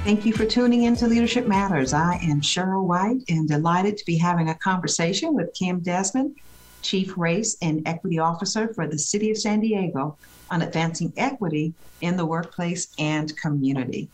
[0.04, 1.94] Thank you for tuning in to Leadership Matters.
[1.94, 6.36] I am Sheryl White and delighted to be having a conversation with Kim Desmond,
[6.82, 10.18] Chief Race and Equity Officer for the City of San Diego
[10.54, 14.08] on advancing equity in the workplace and community.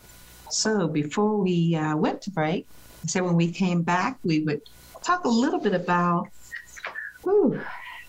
[0.49, 2.65] So before we uh, went to break,
[3.03, 4.61] I said when we came back, we would
[5.03, 6.29] talk a little bit about
[7.23, 7.61] whew,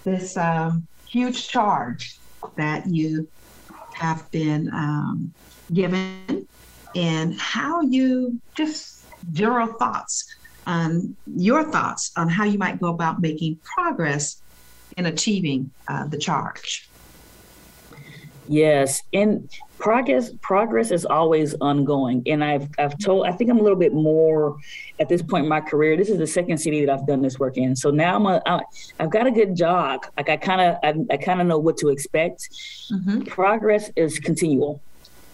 [0.05, 2.19] this um, huge charge
[2.57, 3.29] that you
[3.93, 5.35] have been um,
[5.73, 6.49] given
[6.97, 10.25] and how you just general thoughts
[10.67, 14.41] on your thoughts on how you might go about making progress
[14.97, 16.89] in achieving uh, the charge.
[18.49, 23.63] Yes, and progress progress is always ongoing and i've i've told i think i'm a
[23.63, 24.57] little bit more
[25.01, 25.97] at this point in my career.
[25.97, 28.41] This is the second city that i've done this work in so now i'm a
[28.47, 28.61] I,
[29.01, 31.77] i've got a good jog like i kind of i, I kind of know what
[31.79, 32.49] to expect.
[32.93, 33.23] Mm-hmm.
[33.23, 34.81] progress is continual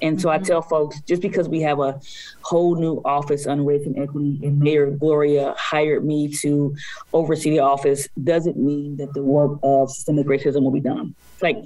[0.01, 0.43] and so mm-hmm.
[0.43, 2.01] I tell folks just because we have a
[2.43, 6.75] whole new office on race and equity and Mayor Gloria hired me to
[7.13, 11.15] oversee the office doesn't mean that the work of systemic racism will be done.
[11.41, 11.63] Like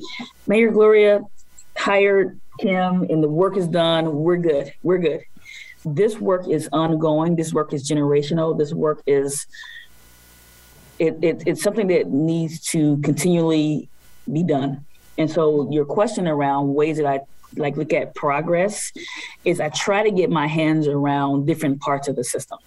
[0.47, 1.21] Mayor Gloria
[1.77, 4.15] hired Kim and the work is done.
[4.15, 4.73] We're good.
[4.83, 5.23] We're good.
[5.85, 7.37] This work is ongoing.
[7.37, 8.57] This work is generational.
[8.57, 9.47] This work is
[10.99, 13.89] it, it, it's something that needs to continually
[14.33, 14.85] be done.
[15.19, 17.21] And so your question around ways that I
[17.57, 18.93] like look at progress
[19.45, 22.59] is I try to get my hands around different parts of the system.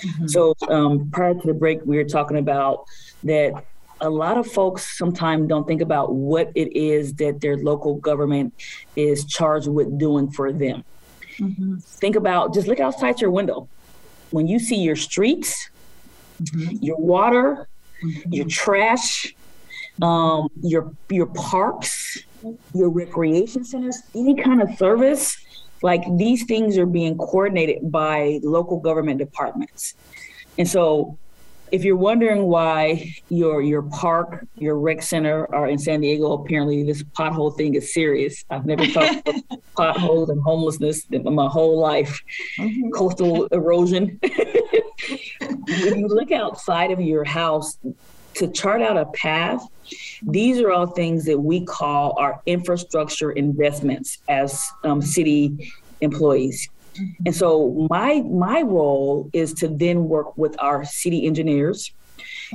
[0.00, 0.26] Mm-hmm.
[0.28, 2.84] So um, prior to the break, we were talking about
[3.24, 3.64] that
[4.00, 8.54] a lot of folks sometimes don't think about what it is that their local government
[8.96, 10.84] is charged with doing for them.
[11.38, 11.76] Mm-hmm.
[11.78, 13.68] Think about just look outside your window.
[14.30, 15.70] When you see your streets,
[16.42, 16.76] mm-hmm.
[16.80, 17.68] your water,
[18.02, 18.32] mm-hmm.
[18.32, 19.34] your trash,
[20.00, 22.22] um, your your parks,
[22.74, 25.36] your recreation centers, any kind of service,
[25.82, 29.94] like these things are being coordinated by local government departments.
[30.58, 31.18] And so
[31.72, 36.82] if you're wondering why your your park, your rec center are in San Diego, apparently
[36.82, 38.44] this pothole thing is serious.
[38.50, 42.20] I've never talked about potholes and homelessness in my whole life.
[42.58, 42.90] Mm-hmm.
[42.90, 44.18] Coastal erosion.
[45.40, 47.78] when you look outside of your house
[48.40, 49.62] to chart out a path,
[50.22, 56.68] these are all things that we call our infrastructure investments as um, city employees.
[57.24, 61.92] And so my my role is to then work with our city engineers,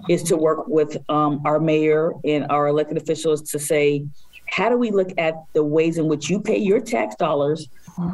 [0.10, 4.06] is to work with um, our mayor and our elected officials to say,
[4.48, 7.68] how do we look at the ways in which you pay your tax dollars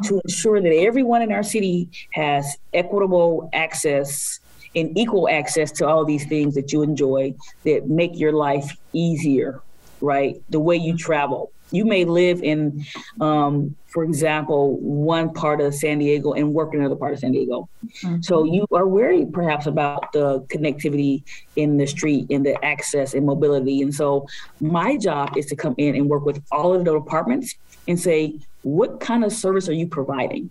[0.04, 4.38] to ensure that everyone in our city has equitable access
[4.74, 9.60] and equal access to all these things that you enjoy that make your life easier,
[10.00, 10.40] right?
[10.50, 12.84] The way you travel, you may live in,
[13.20, 17.32] um, for example, one part of San Diego and work in another part of San
[17.32, 17.68] Diego.
[17.86, 18.22] Mm-hmm.
[18.22, 21.22] So you are worried perhaps about the connectivity
[21.56, 23.82] in the street and the access and mobility.
[23.82, 24.26] And so
[24.60, 27.54] my job is to come in and work with all of the departments
[27.88, 30.50] and say, what kind of service are you providing?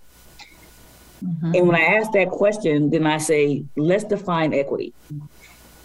[1.23, 1.55] Mm-hmm.
[1.55, 4.93] And when I ask that question, then I say, let's define equity.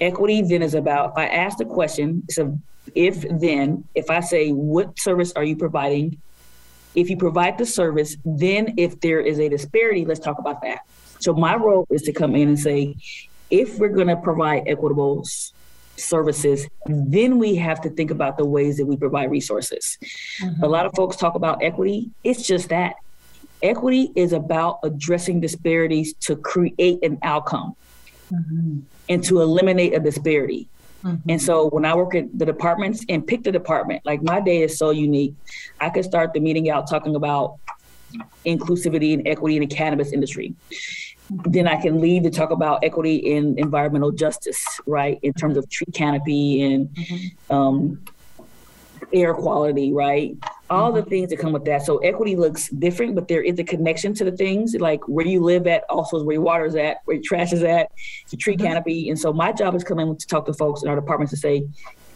[0.00, 2.56] Equity then is about, if I ask the question, it's a
[2.94, 6.20] if then, if I say, what service are you providing?
[6.94, 10.80] If you provide the service, then if there is a disparity, let's talk about that.
[11.18, 12.96] So my role is to come in and say,
[13.50, 15.26] if we're going to provide equitable
[15.96, 19.98] services, then we have to think about the ways that we provide resources.
[20.42, 20.62] Mm-hmm.
[20.62, 22.10] A lot of folks talk about equity.
[22.22, 22.96] It's just that.
[23.62, 27.74] Equity is about addressing disparities to create an outcome
[28.32, 28.80] mm-hmm.
[29.08, 30.68] and to eliminate a disparity.
[31.04, 31.30] Mm-hmm.
[31.30, 34.62] And so when I work at the departments and pick the department, like my day
[34.62, 35.34] is so unique.
[35.80, 37.58] I could start the meeting out talking about
[38.44, 40.54] inclusivity and equity in the cannabis industry.
[41.28, 45.18] Then I can leave to talk about equity in environmental justice, right?
[45.22, 47.54] In terms of tree canopy and mm-hmm.
[47.54, 48.04] um,
[49.12, 50.36] air quality, right?
[50.68, 51.10] All the mm-hmm.
[51.10, 51.84] things that come with that.
[51.86, 55.40] So equity looks different, but there is a connection to the things like where you
[55.40, 57.92] live at, also is where your water is at, where your trash is at,
[58.30, 58.66] the tree mm-hmm.
[58.66, 59.10] canopy.
[59.10, 61.66] And so my job is coming to talk to folks in our departments to say,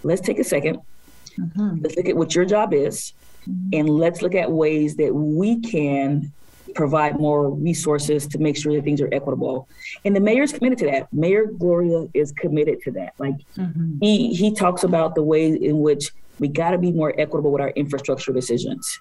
[0.02, 0.82] let's take a 2nd
[1.38, 1.82] let mm-hmm.
[1.82, 3.12] Let's look at what your job is,
[3.48, 3.68] mm-hmm.
[3.72, 6.32] and let's look at ways that we can
[6.74, 9.68] provide more resources to make sure that things are equitable.
[10.04, 11.12] And the mayor is committed to that.
[11.12, 13.14] Mayor Gloria is committed to that.
[13.18, 13.98] Like mm-hmm.
[14.00, 17.60] he he talks about the ways in which we got to be more equitable with
[17.60, 18.98] our infrastructure decisions.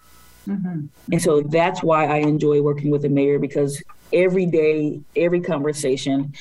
[0.47, 0.85] Mm-hmm.
[1.11, 3.81] And so that's why I enjoy working with the mayor because
[4.13, 6.33] every day, every conversation,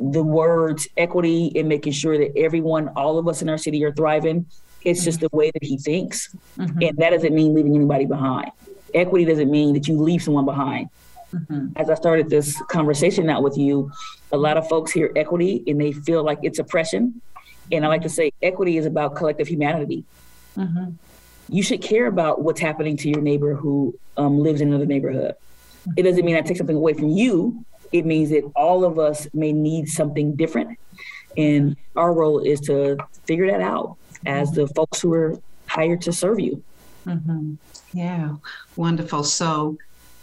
[0.00, 3.92] the words equity and making sure that everyone, all of us in our city are
[3.92, 4.46] thriving,
[4.82, 5.04] it's mm-hmm.
[5.04, 6.34] just the way that he thinks.
[6.58, 6.82] Mm-hmm.
[6.82, 8.50] And that doesn't mean leaving anybody behind.
[8.94, 10.88] Equity doesn't mean that you leave someone behind.
[11.32, 11.68] Mm-hmm.
[11.76, 13.90] As I started this conversation out with you,
[14.32, 17.20] a lot of folks hear equity and they feel like it's oppression.
[17.72, 20.04] And I like to say equity is about collective humanity.
[20.56, 20.92] Mm-hmm.
[21.48, 25.34] You should care about what's happening to your neighbor who um, lives in another neighborhood.
[25.96, 27.64] It doesn't mean I take something away from you.
[27.92, 30.78] It means that all of us may need something different.
[31.36, 32.96] And our role is to
[33.26, 33.96] figure that out
[34.26, 36.62] as the folks who are hired to serve you.
[37.06, 37.54] Mm-hmm.
[37.92, 38.36] Yeah,
[38.76, 39.24] wonderful.
[39.24, 39.76] So,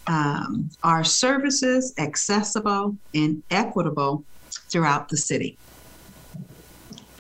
[0.08, 5.58] um, are services accessible and equitable throughout the city?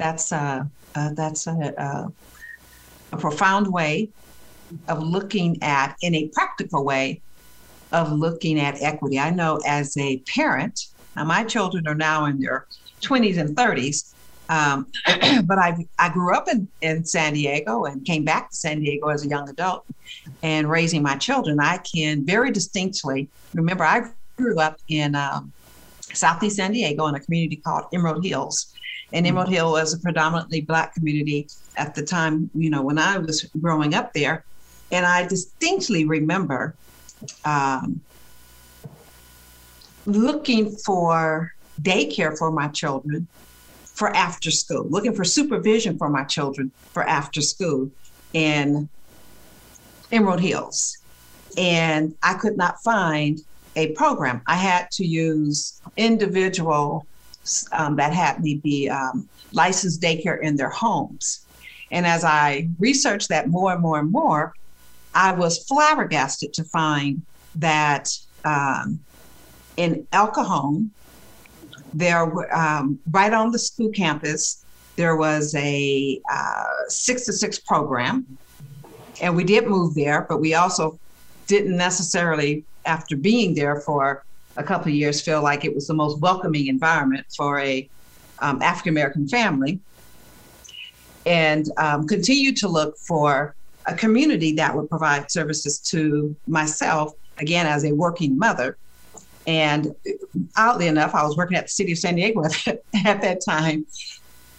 [0.01, 2.11] That's a, uh, that's a, a,
[3.13, 4.09] a profound way
[4.87, 7.21] of looking at, in a practical way,
[7.91, 9.19] of looking at equity.
[9.19, 12.65] I know as a parent, now my children are now in their
[13.01, 14.13] 20s and 30s,
[14.49, 14.87] um,
[15.45, 19.09] but I, I grew up in, in San Diego and came back to San Diego
[19.09, 19.85] as a young adult
[20.41, 21.59] and raising my children.
[21.59, 25.53] I can very distinctly remember I grew up in um,
[26.01, 28.73] Southeast San Diego in a community called Emerald Hills.
[29.13, 29.55] And Emerald mm-hmm.
[29.55, 31.47] Hill was a predominantly black community
[31.77, 34.43] at the time, you know, when I was growing up there.
[34.91, 36.75] And I distinctly remember
[37.45, 38.01] um,
[40.05, 43.27] looking for daycare for my children
[43.85, 47.89] for after school, looking for supervision for my children for after school
[48.33, 48.89] in
[50.11, 50.97] Emerald Hills.
[51.57, 53.41] And I could not find
[53.75, 54.41] a program.
[54.47, 57.05] I had to use individual
[57.71, 61.45] um, that had me be um, licensed daycare in their homes.
[61.91, 64.53] And as I researched that more and more and more,
[65.13, 67.21] I was flabbergasted to find
[67.55, 68.09] that
[68.45, 68.99] um,
[69.77, 70.91] in El Cajon,
[71.93, 74.63] there, um, right on the school campus,
[74.95, 78.25] there was a uh, six to six program.
[79.21, 80.99] And we did move there, but we also
[81.47, 84.23] didn't necessarily, after being there for
[84.57, 87.87] a couple of years, feel like it was the most welcoming environment for a
[88.39, 89.79] um, African American family.
[91.25, 97.67] And um, continued to look for a community that would provide services to myself, again,
[97.67, 98.77] as a working mother.
[99.47, 99.95] And
[100.55, 102.67] oddly enough, I was working at the city of San Diego at,
[103.05, 103.85] at that time,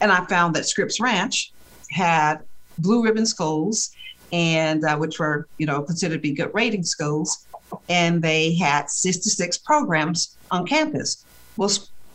[0.01, 1.53] and I found that Scripps Ranch
[1.91, 2.41] had
[2.79, 3.95] blue ribbon schools,
[4.33, 7.47] and uh, which were you know considered to be good rating schools,
[7.89, 11.25] and they had 66 programs on campus.
[11.57, 11.71] Well,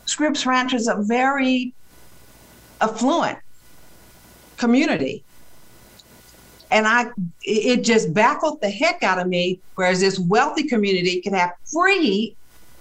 [0.06, 1.74] Scripps Ranch is a very
[2.80, 3.40] affluent
[4.58, 5.24] community
[6.72, 7.08] and I
[7.44, 9.60] it just baffled the heck out of me.
[9.76, 12.36] Whereas this wealthy community can have free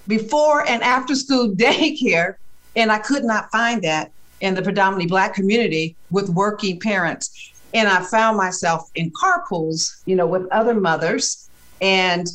[0.09, 2.37] before and after school daycare,
[2.75, 4.11] and I could not find that
[4.41, 7.53] in the predominantly black community with working parents.
[7.75, 11.49] And I found myself in carpools, you know, with other mothers,
[11.81, 12.27] and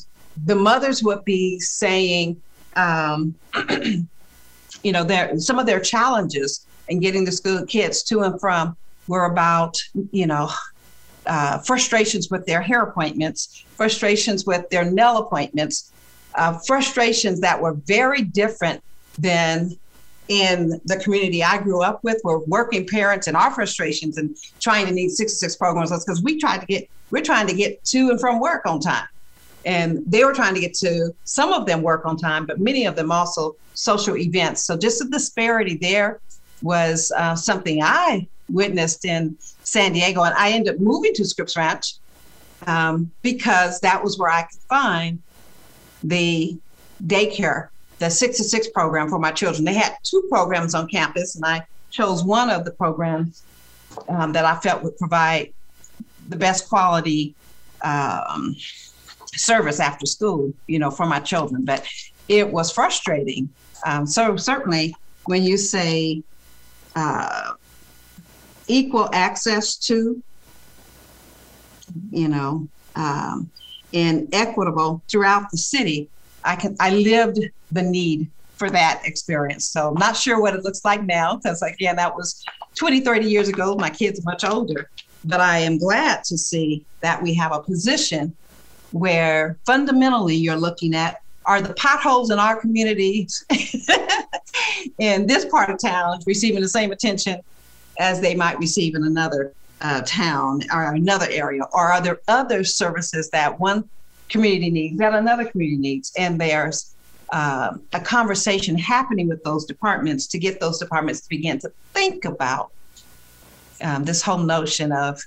[0.45, 2.41] the mothers would be saying,
[2.75, 3.35] um,
[4.83, 8.75] you know, their some of their challenges in getting the school kids to and from
[9.07, 10.49] were about, you know,
[11.25, 15.91] uh, frustrations with their hair appointments, frustrations with their nail appointments,
[16.35, 18.81] uh, frustrations that were very different
[19.19, 19.77] than
[20.27, 24.85] in the community I grew up with, were working parents and our frustrations and trying
[24.85, 28.19] to need 66 programs because we tried to get we're trying to get to and
[28.19, 29.07] from work on time.
[29.65, 32.85] And they were trying to get to some of them work on time, but many
[32.85, 34.63] of them also social events.
[34.63, 36.19] So just the disparity there
[36.61, 40.23] was uh, something I witnessed in San Diego.
[40.23, 41.95] And I ended up moving to Scripps Ranch
[42.67, 45.21] um, because that was where I could find
[46.03, 46.57] the
[47.05, 49.63] daycare, the six to six program for my children.
[49.63, 53.43] They had two programs on campus, and I chose one of the programs
[54.09, 55.53] um, that I felt would provide
[56.29, 57.35] the best quality
[57.83, 58.55] um,
[59.35, 61.65] service after school, you know, for my children.
[61.65, 61.87] But
[62.27, 63.49] it was frustrating.
[63.85, 66.23] Um, so certainly, when you say
[66.95, 67.53] uh,
[68.67, 70.21] equal access to,
[72.11, 73.49] you know, um,
[73.93, 76.09] and equitable throughout the city.
[76.43, 77.39] I can I lived
[77.71, 79.65] the need for that experience.
[79.65, 82.43] So I'm not sure what it looks like now because again that was
[82.75, 83.75] 20, 30 years ago.
[83.75, 84.89] My kids are much older,
[85.25, 88.35] but I am glad to see that we have a position
[88.91, 93.45] where fundamentally you're looking at are the potholes in our communities
[94.99, 97.41] in this part of town receiving the same attention
[97.99, 101.63] as they might receive in another uh, town or another area?
[101.73, 103.89] Or are there other services that one
[104.29, 106.11] community needs that another community needs?
[106.17, 106.93] And there's
[107.31, 112.25] uh, a conversation happening with those departments to get those departments to begin to think
[112.25, 112.71] about
[113.81, 115.21] um, this whole notion of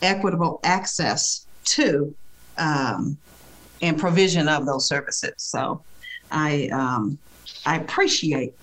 [0.00, 2.14] equitable access to
[2.58, 3.18] um,
[3.82, 5.34] and provision of those services.
[5.36, 5.82] So
[6.30, 7.18] I um,
[7.66, 8.54] I appreciate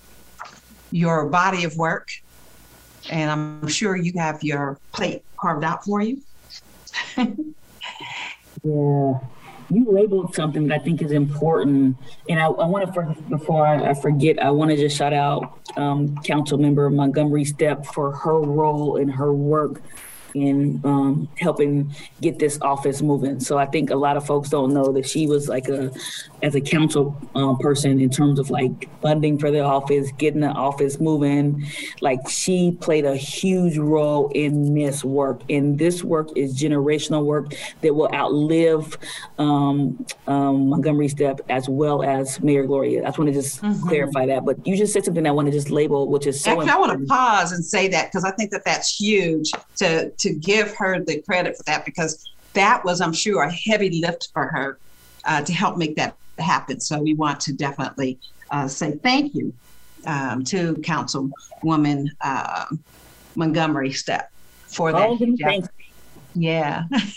[0.90, 2.08] your body of work
[3.10, 6.22] and I'm sure you have your plate carved out for you.
[7.16, 9.18] yeah.
[9.70, 11.96] You labeled something that I think is important.
[12.28, 15.58] And I, I want to, before I, I, forget, I want to just shout out
[15.76, 19.80] um, Council Member Montgomery Steppe for her role and her work
[20.34, 23.40] in um, helping get this office moving.
[23.40, 25.90] So I think a lot of folks don't know that she was like a,
[26.42, 30.48] as a council um, person in terms of like funding for the office, getting the
[30.48, 31.66] office moving.
[32.00, 37.54] Like she played a huge role in this work, and this work is generational work
[37.80, 38.98] that will outlive
[39.38, 43.02] um, um Montgomery Steppe as well as Mayor Gloria.
[43.02, 43.88] I just want to just mm-hmm.
[43.88, 44.44] clarify that.
[44.44, 46.52] But you just said something I want to just label, which is so.
[46.52, 50.10] Actually, I want to pause and say that because I think that that's huge to
[50.22, 54.28] to give her the credit for that because that was, I'm sure, a heavy lift
[54.32, 54.78] for her
[55.24, 56.80] uh, to help make that happen.
[56.80, 58.18] So we want to definitely
[58.50, 59.52] uh, say thank you
[60.06, 62.66] um, to Councilwoman uh,
[63.34, 64.28] Montgomery Steppe
[64.68, 65.08] for that.
[65.08, 65.16] Oh,
[66.34, 66.84] yeah.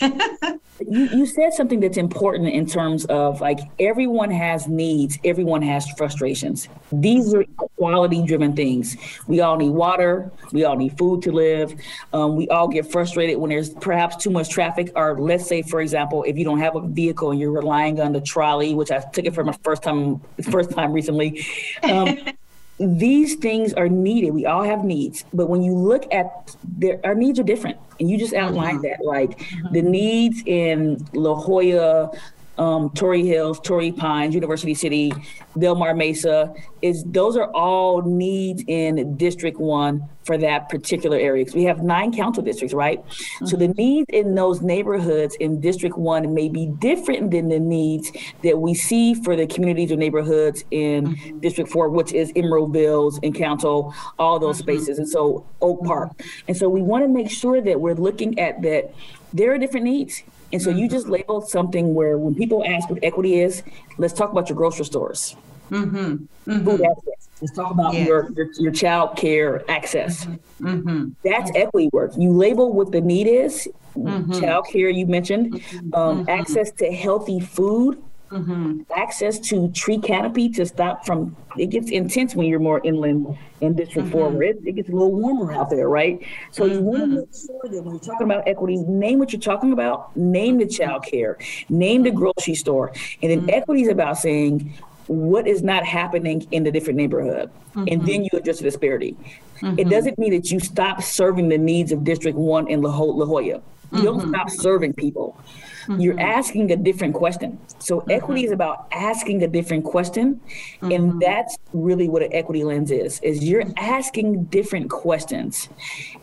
[0.80, 5.88] you, you said something that's important in terms of like everyone has needs, everyone has
[5.92, 6.68] frustrations.
[6.92, 7.44] These are
[7.76, 8.96] quality driven things.
[9.26, 11.74] We all need water, we all need food to live.
[12.12, 15.80] Um, we all get frustrated when there's perhaps too much traffic, or let's say, for
[15.80, 19.00] example, if you don't have a vehicle and you're relying on the trolley, which I
[19.00, 21.44] took it for my first time, first time recently.
[21.82, 22.18] Um,
[22.78, 24.30] these things are needed.
[24.30, 28.10] We all have needs, but when you look at their, our needs are different, and
[28.10, 29.02] you just outlined mm-hmm.
[29.02, 29.04] that.
[29.04, 29.72] Like mm-hmm.
[29.72, 32.10] the needs in La Jolla,
[32.58, 35.12] um, Torrey Hills, Torrey Pines, University City,
[35.58, 41.44] Del Mar Mesa, is those are all needs in District One for that particular area.
[41.44, 43.04] Because we have nine council districts, right?
[43.06, 43.46] Mm-hmm.
[43.46, 43.76] So the mm-hmm.
[43.76, 48.10] needs in those neighborhoods in District One may be different than the needs
[48.42, 51.38] that we see for the communities or neighborhoods in mm-hmm.
[51.40, 54.78] District Four, which is Emerald Hills and Council, all those mm-hmm.
[54.78, 56.10] spaces, and so Oak Park.
[56.48, 58.92] And so we want to make sure that we're looking at that.
[59.32, 60.22] There are different needs
[60.52, 63.62] and so you just labeled something where when people ask what equity is,
[63.98, 65.36] let's talk about your grocery stores.
[65.70, 65.96] Mm-hmm.
[65.96, 66.64] Mm-hmm.
[66.64, 67.28] Food access.
[67.40, 68.06] Let's talk about yes.
[68.06, 70.24] your, your, your child care access.
[70.24, 70.66] Mm-hmm.
[70.66, 71.08] mm-hmm.
[71.24, 72.12] That's equity work.
[72.16, 73.68] You label what the need is.
[73.96, 74.40] Mm-hmm.
[74.40, 75.94] Child care, you mentioned, mm-hmm.
[75.94, 78.80] um, access to healthy food, Mm-hmm.
[78.94, 83.74] Access to tree canopy to stop from it gets intense when you're more inland in
[83.74, 84.18] District mm-hmm.
[84.18, 86.20] 4 where it, it, gets a little warmer out there, right?
[86.50, 86.74] So mm-hmm.
[86.74, 89.72] you want to make sure that when you're talking about equity, name what you're talking
[89.72, 92.92] about, name the child care, name the grocery store.
[93.22, 93.50] And then mm-hmm.
[93.50, 94.74] equity is about saying
[95.06, 97.50] what is not happening in the different neighborhood.
[97.74, 98.22] And then mm-hmm.
[98.22, 99.16] you address the disparity.
[99.56, 99.88] It mm-hmm.
[99.88, 103.62] doesn't mean that you stop serving the needs of District 1 in La, La Jolla.
[103.92, 105.40] You don't stop serving people
[105.86, 106.00] Mm-hmm.
[106.00, 107.58] You're asking a different question.
[107.78, 108.10] So mm-hmm.
[108.10, 110.40] equity is about asking a different question.
[110.80, 110.90] Mm-hmm.
[110.90, 115.68] And that's really what an equity lens is, is you're asking different questions.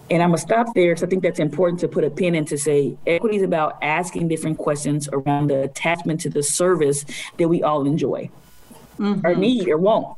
[0.10, 2.46] And I'm gonna stop there because I think that's important to put a pin in
[2.46, 7.06] to say equity is about asking different questions around the attachment to the service
[7.38, 8.30] that we all enjoy.
[9.00, 9.26] Mm-hmm.
[9.26, 10.16] or need or won't.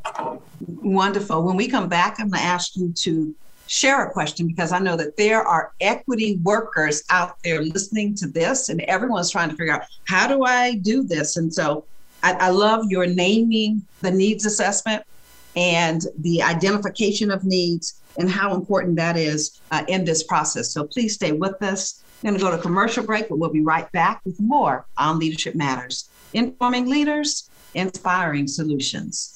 [0.68, 1.44] Wonderful.
[1.44, 3.34] When we come back, I'm going to ask you to
[3.68, 8.28] share a question because I know that there are equity workers out there listening to
[8.28, 11.38] this, and everyone's trying to figure out how do I do this.
[11.38, 11.86] And so
[12.24, 15.04] I, I love your naming the needs assessment
[15.56, 20.72] and the identification of needs and how important that is uh, in this process.
[20.72, 22.04] So please stay with us.
[22.24, 25.20] I'm going to go to commercial break, but we'll be right back with more on
[25.20, 29.36] Leadership Matters, informing leaders, inspiring solutions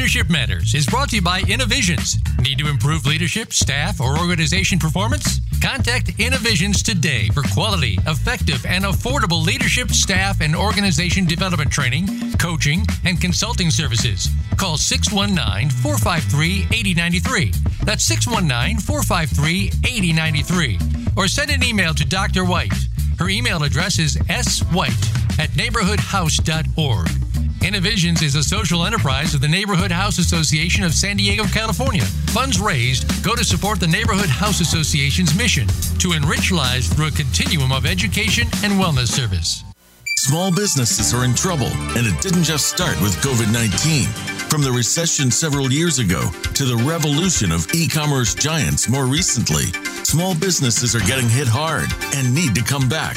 [0.00, 2.16] Leadership Matters is brought to you by Innovisions.
[2.40, 5.42] Need to improve leadership, staff, or organization performance?
[5.60, 12.86] Contact Innovisions today for quality, effective, and affordable leadership, staff, and organization development training, coaching,
[13.04, 14.30] and consulting services.
[14.56, 17.52] Call 619 453 8093.
[17.84, 20.78] That's 619 453 8093.
[21.14, 22.46] Or send an email to Dr.
[22.46, 22.72] White.
[23.18, 27.49] Her email address is swhite at neighborhoodhouse.org.
[27.62, 32.04] Innovisions is a social enterprise of the Neighborhood House Association of San Diego, California.
[32.32, 37.10] Funds raised go to support the Neighborhood House Association's mission to enrich lives through a
[37.10, 39.62] continuum of education and wellness service.
[40.16, 44.06] Small businesses are in trouble, and it didn't just start with COVID 19.
[44.48, 49.66] From the recession several years ago to the revolution of e commerce giants more recently,
[50.02, 53.16] small businesses are getting hit hard and need to come back.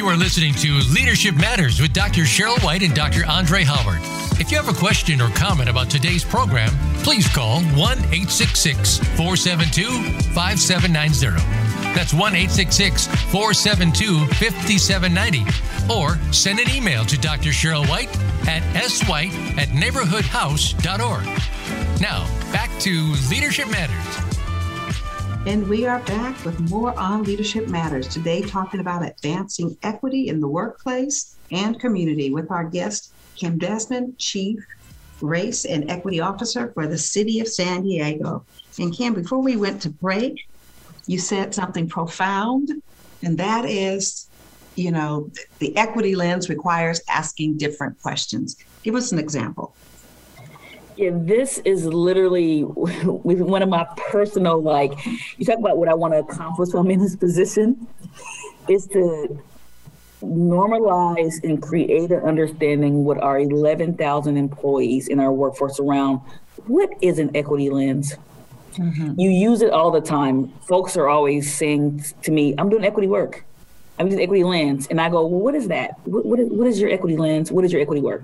[0.00, 2.22] You are listening to Leadership Matters with Dr.
[2.22, 3.26] Sheryl White and Dr.
[3.26, 4.00] Andre Howard.
[4.40, 6.70] If you have a question or comment about today's program,
[7.02, 9.90] please call 1 866 472
[10.32, 11.36] 5790.
[11.94, 15.44] That's 1 866 472 5790.
[15.92, 17.50] Or send an email to Dr.
[17.50, 18.08] Sheryl White
[18.48, 21.26] at swhite at neighborhoodhouse.org.
[22.00, 24.29] Now, back to Leadership Matters.
[25.46, 28.06] And we are back with more on Leadership Matters.
[28.08, 34.18] Today, talking about advancing equity in the workplace and community with our guest, Kim Desmond,
[34.18, 34.58] Chief
[35.22, 38.44] Race and Equity Officer for the City of San Diego.
[38.78, 40.46] And Kim, before we went to break,
[41.06, 42.70] you said something profound,
[43.22, 44.28] and that is,
[44.74, 48.56] you know, the equity lens requires asking different questions.
[48.82, 49.74] Give us an example.
[51.00, 54.92] Yeah, this is literally one of my personal, like,
[55.38, 57.86] you talk about what I want to accomplish when I'm in this position,
[58.68, 59.42] is to
[60.20, 66.20] normalize and create an understanding with our 11,000 employees in our workforce around
[66.66, 68.16] what is an equity lens.
[68.74, 69.18] Mm-hmm.
[69.18, 70.48] You use it all the time.
[70.68, 73.46] Folks are always saying to me, I'm doing equity work.
[73.98, 74.86] I'm doing equity lens.
[74.88, 75.98] And I go, well, what is that?
[76.04, 77.50] What, what, is, what is your equity lens?
[77.50, 78.22] What is your equity work?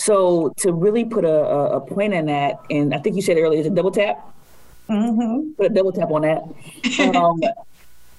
[0.00, 1.44] So to really put a,
[1.76, 4.34] a point in that, and I think you said earlier, is a double tap?
[4.88, 5.52] Mm-hmm.
[5.52, 6.42] Put a double tap on that.
[7.14, 7.40] Um,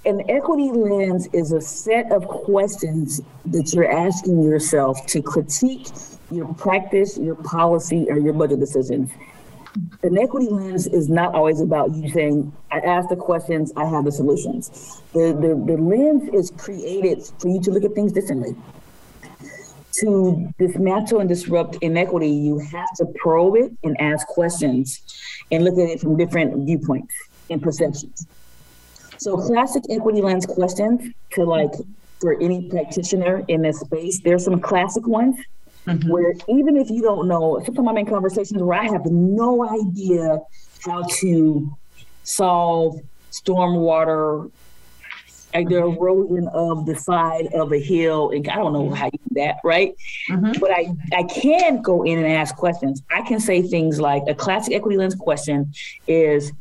[0.05, 5.88] an equity lens is a set of questions that you're asking yourself to critique
[6.32, 9.11] your practice, your policy, or your budget decisions.
[10.03, 14.05] An equity lens is not always about you saying, I ask the questions, I have
[14.05, 15.01] the solutions.
[15.13, 18.55] The, the, the lens is created for you to look at things differently.
[19.99, 25.01] To dismantle and disrupt inequity, you have to probe it and ask questions
[25.51, 27.13] and look at it from different viewpoints
[27.49, 28.25] and perceptions.
[29.17, 31.71] So classic equity lens questions to like
[32.21, 35.35] for any practitioner in this space, there's some classic ones
[35.85, 36.09] mm-hmm.
[36.09, 40.39] where even if you don't know, sometimes I'm in conversations where I have no idea
[40.85, 41.77] how to
[42.23, 44.51] solve stormwater
[45.53, 49.19] like the erosion of the side of a hill and i don't know how you
[49.29, 49.95] do that right
[50.29, 50.51] mm-hmm.
[50.59, 54.35] but i i can go in and ask questions i can say things like a
[54.35, 55.71] classic equity lens question
[56.07, 56.53] is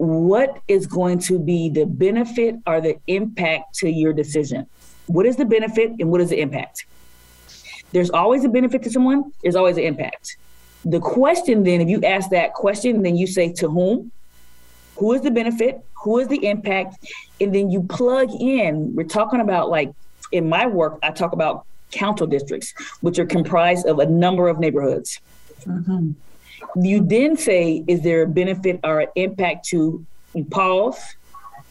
[0.00, 4.66] what is going to be the benefit or the impact to your decision?
[5.06, 6.86] What is the benefit and what is the impact?
[7.92, 10.38] There's always a benefit to someone, there's always an impact.
[10.86, 14.10] The question then, if you ask that question, then you say to whom,
[15.00, 17.06] who is the benefit, who is the impact,
[17.40, 18.94] and then you plug in.
[18.94, 19.90] We're talking about like
[20.30, 24.60] in my work, I talk about council districts, which are comprised of a number of
[24.60, 25.18] neighborhoods.
[25.64, 26.12] Mm-hmm.
[26.76, 31.16] You then say, is there a benefit or an impact to you pause,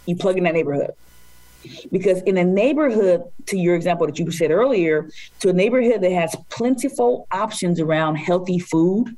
[0.07, 0.91] you plug in that neighborhood.
[1.91, 5.09] Because in a neighborhood, to your example that you said earlier,
[5.41, 9.15] to a neighborhood that has plentiful options around healthy food,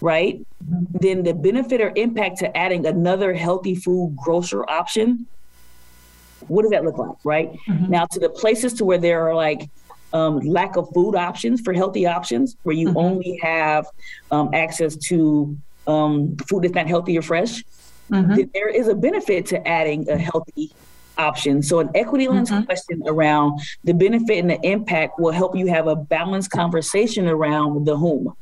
[0.00, 0.40] right?
[1.00, 5.26] Then the benefit or impact to adding another healthy food grocer option,
[6.46, 7.52] what does that look like, right?
[7.68, 7.90] Mm-hmm.
[7.90, 9.68] Now to the places to where there are like
[10.12, 12.96] um, lack of food options for healthy options, where you mm-hmm.
[12.96, 13.86] only have
[14.30, 17.64] um, access to um, food that's not healthy or fresh,
[18.10, 18.42] mm-hmm.
[18.54, 20.70] there is a benefit to adding a healthy
[21.16, 21.62] option.
[21.62, 22.64] So, an equity lens mm-hmm.
[22.64, 27.84] question around the benefit and the impact will help you have a balanced conversation around
[27.84, 28.34] the whom.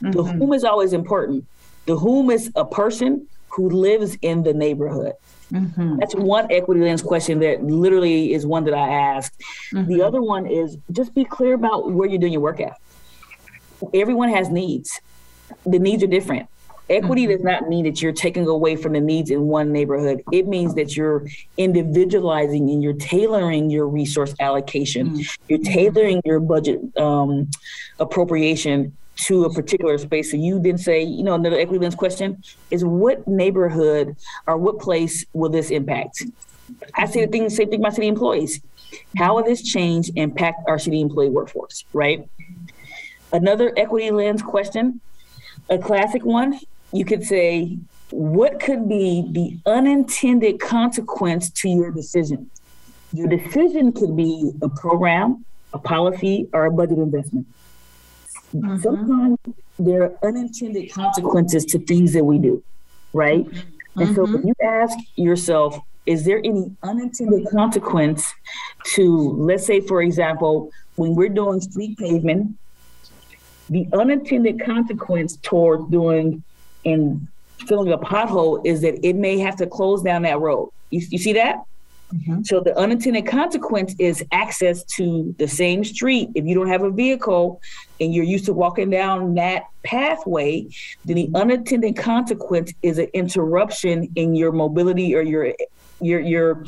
[0.00, 0.38] The mm-hmm.
[0.38, 1.44] whom is always important.
[1.86, 5.14] The whom is a person who lives in the neighborhood.
[5.52, 5.98] Mm-hmm.
[5.98, 9.40] That's one equity lens question that literally is one that I asked.
[9.72, 9.92] Mm-hmm.
[9.92, 12.80] The other one is just be clear about where you're doing your work at.
[13.92, 15.00] Everyone has needs.
[15.66, 16.48] The needs are different.
[16.88, 17.32] Equity mm-hmm.
[17.32, 20.22] does not mean that you're taking away from the needs in one neighborhood.
[20.32, 21.26] It means that you're
[21.56, 25.10] individualizing and you're tailoring your resource allocation.
[25.10, 25.42] Mm-hmm.
[25.48, 27.50] You're tailoring your budget um,
[28.00, 30.30] appropriation to a particular space.
[30.30, 34.16] So you then say, you know, another equity lens question is what neighborhood
[34.46, 36.22] or what place will this impact?
[36.94, 38.60] I say the thing, same thing about city employees.
[39.16, 42.28] How will this change impact our city employee workforce, right?
[43.32, 45.00] Another equity lens question,
[45.70, 46.58] a classic one,
[46.92, 47.78] you could say,
[48.10, 52.50] what could be the unintended consequence to your decision?
[53.14, 57.46] Your decision could be a program, a policy, or a budget investment.
[58.54, 58.78] Mm-hmm.
[58.78, 59.38] Sometimes
[59.78, 62.62] there are unintended consequences to things that we do,
[63.12, 63.44] right?
[63.44, 64.00] Mm-hmm.
[64.00, 68.32] And so when you ask yourself, is there any unintended consequence
[68.94, 72.56] to, let's say, for example, when we're doing street pavement,
[73.70, 76.42] the unintended consequence towards doing
[76.84, 77.28] and
[77.66, 80.70] filling a pothole is that it may have to close down that road.
[80.90, 81.62] You, you see that?
[82.12, 82.42] Mm-hmm.
[82.42, 86.30] So the unintended consequence is access to the same street.
[86.34, 87.60] If you don't have a vehicle
[88.00, 90.66] and you're used to walking down that pathway,
[91.04, 95.54] then the unintended consequence is an interruption in your mobility or your
[96.00, 96.64] your your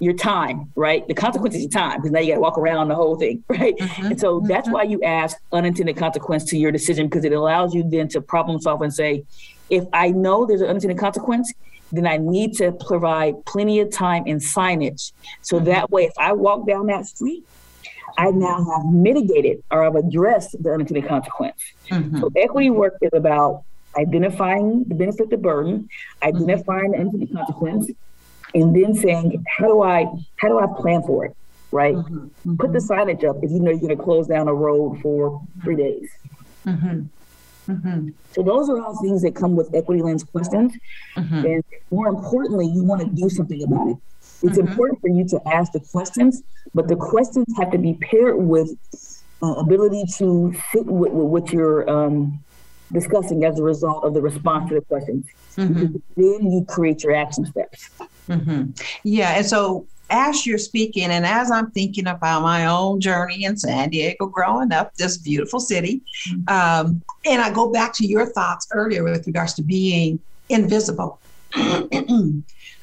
[0.00, 1.06] your time, right?
[1.06, 3.44] The consequence is your time because now you got to walk around the whole thing,
[3.48, 3.76] right?
[3.76, 4.06] Mm-hmm.
[4.06, 4.74] And so that's mm-hmm.
[4.74, 8.60] why you ask unintended consequence to your decision because it allows you then to problem
[8.60, 9.24] solve and say,
[9.70, 11.52] if I know there's an unintended consequence,
[11.92, 15.12] then I need to provide plenty of time and signage.
[15.42, 15.66] So mm-hmm.
[15.66, 17.44] that way, if I walk down that street,
[18.18, 21.60] I now have mitigated or I've addressed the unintended consequence.
[21.90, 22.20] Mm-hmm.
[22.20, 23.64] So equity work is about
[23.96, 25.88] identifying the benefit, the burden,
[26.22, 27.90] identifying the unintended consequence,
[28.54, 30.06] and then saying, how do I
[30.36, 31.36] how do I plan for it?
[31.72, 31.94] Right?
[31.94, 32.56] Mm-hmm.
[32.56, 35.40] Put the signage up if you know you're going to close down a road for
[35.62, 36.08] three days.
[37.70, 38.08] Mm-hmm.
[38.32, 40.72] So those are all things that come with equity lens questions.
[41.16, 41.46] Mm-hmm.
[41.46, 43.96] And more importantly, you want to do something about it.
[44.42, 44.68] It's mm-hmm.
[44.68, 46.42] important for you to ask the questions,
[46.74, 48.70] but the questions have to be paired with
[49.42, 52.42] uh, ability to fit with, with what you're um,
[52.92, 55.26] discussing as a result of the response to the questions.
[55.56, 55.96] Mm-hmm.
[56.16, 57.90] Then you create your action steps.
[58.28, 58.70] Mm-hmm.
[59.04, 63.56] Yeah, and so as you're speaking and as I'm thinking about my own journey in
[63.56, 66.02] San Diego growing up, this beautiful city,
[66.48, 71.20] um, and I go back to your thoughts earlier with regards to being invisible.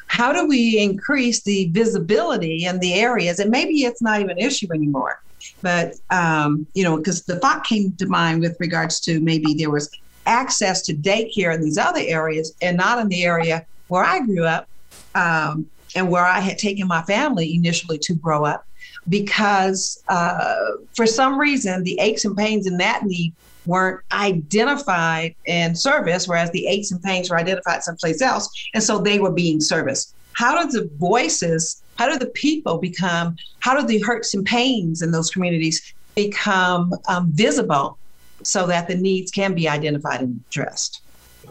[0.08, 3.40] How do we increase the visibility in the areas?
[3.40, 5.22] And maybe it's not even an issue anymore,
[5.62, 9.70] but um, you know, because the thought came to mind with regards to maybe there
[9.70, 9.92] was
[10.26, 14.46] access to daycare in these other areas and not in the area where I grew
[14.46, 14.68] up.
[15.14, 18.64] Um, and where I had taken my family initially to grow up
[19.10, 20.56] because uh,
[20.96, 23.34] for some reason the aches and pains in that knee
[23.66, 28.48] weren't identified in service, whereas the aches and pains were identified someplace else.
[28.76, 30.14] And so they were being serviced.
[30.34, 35.02] How do the voices, how do the people become, how do the hurts and pains
[35.02, 37.98] in those communities become um, visible
[38.44, 41.02] so that the needs can be identified and addressed?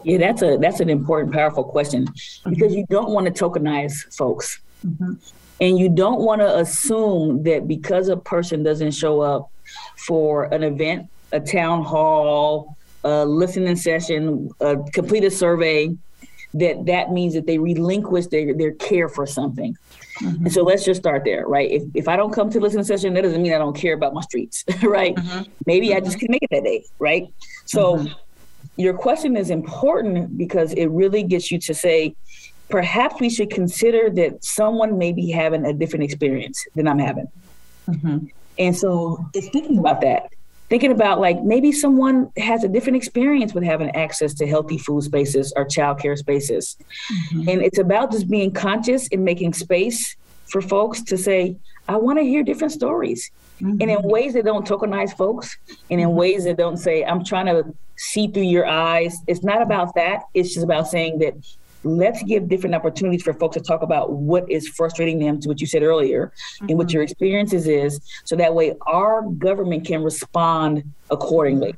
[0.07, 2.07] Yeah, that's a that's an important, powerful question
[2.47, 5.15] because you don't want to tokenize folks, mm-hmm.
[5.59, 9.51] and you don't want to assume that because a person doesn't show up
[9.97, 15.89] for an event, a town hall, a listening session, a complete a survey,
[16.53, 19.75] that that means that they relinquish their, their care for something.
[20.21, 20.45] Mm-hmm.
[20.45, 21.69] And so let's just start there, right?
[21.69, 24.13] If, if I don't come to listening session, that doesn't mean I don't care about
[24.13, 25.15] my streets, right?
[25.15, 25.51] Mm-hmm.
[25.65, 26.19] Maybe I just mm-hmm.
[26.27, 27.27] can make it that day, right?
[27.65, 28.13] So mm-hmm
[28.77, 32.15] your question is important because it really gets you to say,
[32.69, 37.27] perhaps we should consider that someone may be having a different experience than I'm having.
[37.87, 38.27] Mm-hmm.
[38.59, 40.31] And so it's thinking about that.
[40.69, 45.03] Thinking about like maybe someone has a different experience with having access to healthy food
[45.03, 46.75] spaces or childcare spaces.
[47.33, 47.49] Mm-hmm.
[47.49, 50.17] And it's about just being conscious and making space
[50.47, 51.55] for folks to say,
[51.87, 53.31] I want to hear different stories.
[53.61, 53.81] Mm-hmm.
[53.81, 55.57] And in ways that don't tokenize folks
[55.89, 56.17] and in mm-hmm.
[56.17, 59.17] ways that don't say, I'm trying to see through your eyes.
[59.27, 60.23] It's not about that.
[60.33, 61.35] It's just about saying that
[61.83, 65.61] let's give different opportunities for folks to talk about what is frustrating them to what
[65.61, 66.69] you said earlier mm-hmm.
[66.69, 66.95] and what mm-hmm.
[66.95, 71.75] your experiences is so that way our government can respond accordingly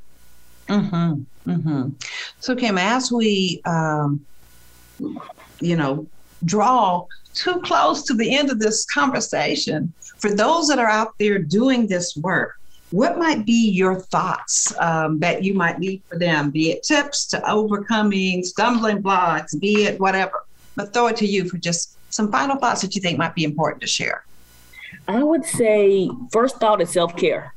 [0.68, 1.22] mm-hmm.
[1.52, 1.90] Mm-hmm.
[2.40, 4.26] so kim as we um,
[5.60, 6.08] you know
[6.46, 11.40] draw too close to the end of this conversation for those that are out there
[11.40, 12.59] doing this work
[12.92, 17.26] what might be your thoughts um, that you might need for them, be it tips
[17.28, 20.44] to overcoming stumbling blocks, be it whatever?
[20.76, 23.44] But throw it to you for just some final thoughts that you think might be
[23.44, 24.26] important to share.
[25.08, 27.54] I would say first thought is self care.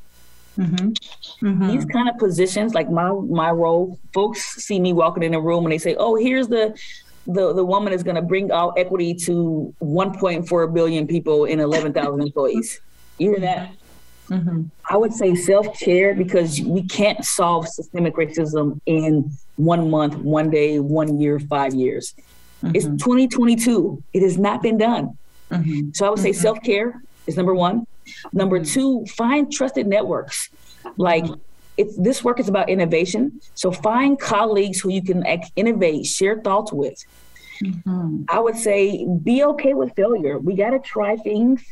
[0.58, 1.46] Mm-hmm.
[1.46, 1.68] Mm-hmm.
[1.68, 5.64] These kind of positions, like my my role, folks see me walking in a room
[5.64, 6.78] and they say, "Oh, here's the
[7.26, 12.20] the the woman is going to bring out equity to 1.4 billion people and 11,000
[12.20, 12.80] employees."
[13.18, 13.70] You hear that?
[14.32, 14.62] Mm-hmm.
[14.88, 20.48] I would say self care because we can't solve systemic racism in one month, one
[20.48, 22.14] day, one year, five years.
[22.62, 22.74] Mm-hmm.
[22.74, 24.02] It's 2022.
[24.14, 25.18] It has not been done.
[25.50, 25.90] Mm-hmm.
[25.92, 26.40] So I would say mm-hmm.
[26.40, 27.86] self care is number one.
[28.32, 28.72] Number mm-hmm.
[28.72, 30.48] two, find trusted networks.
[30.96, 31.26] Like
[31.76, 33.38] it's this work is about innovation.
[33.54, 35.24] So find colleagues who you can
[35.56, 37.04] innovate, share thoughts with.
[37.62, 38.24] Mm-hmm.
[38.30, 40.38] I would say be okay with failure.
[40.38, 41.62] We got to try things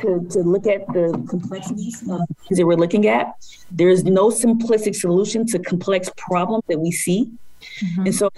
[0.00, 2.20] to, to look at the complexities of
[2.50, 3.34] that we're looking at.
[3.70, 7.30] There is no simplistic solution to complex problems that we see.
[7.60, 8.06] Mm-hmm.
[8.06, 8.30] And so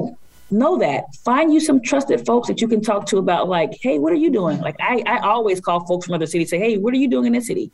[0.50, 1.04] know that.
[1.24, 4.16] Find you some trusted folks that you can talk to about like, hey, what are
[4.16, 4.60] you doing?
[4.60, 7.26] Like I, I always call folks from other cities, say, hey, what are you doing
[7.26, 7.70] in this city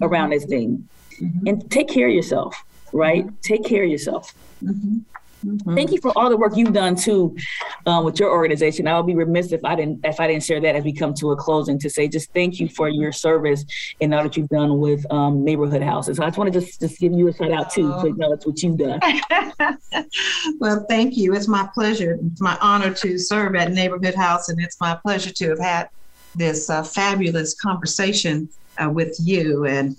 [0.00, 0.88] around this thing?
[1.20, 1.46] Mm-hmm.
[1.46, 2.56] And take care of yourself,
[2.92, 3.26] right?
[3.26, 3.36] Mm-hmm.
[3.42, 4.34] Take care of yourself.
[4.62, 4.98] Mm-hmm.
[5.44, 5.74] Mm-hmm.
[5.74, 7.36] Thank you for all the work you've done too
[7.84, 8.88] um, with your organization.
[8.88, 11.14] I would be remiss if I didn't if I didn't share that as we come
[11.14, 13.64] to a closing to say just thank you for your service
[14.00, 16.16] and all that you've done with um, neighborhood houses.
[16.16, 18.30] So I just want to just just give you a shout out too, you know
[18.30, 19.00] that's what you've done.
[20.58, 21.34] well, thank you.
[21.34, 22.18] It's my pleasure.
[22.32, 25.88] It's my honor to serve at Neighborhood House, and it's my pleasure to have had
[26.34, 28.48] this uh, fabulous conversation
[28.82, 29.64] uh, with you.
[29.66, 29.96] And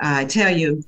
[0.00, 0.84] I tell you,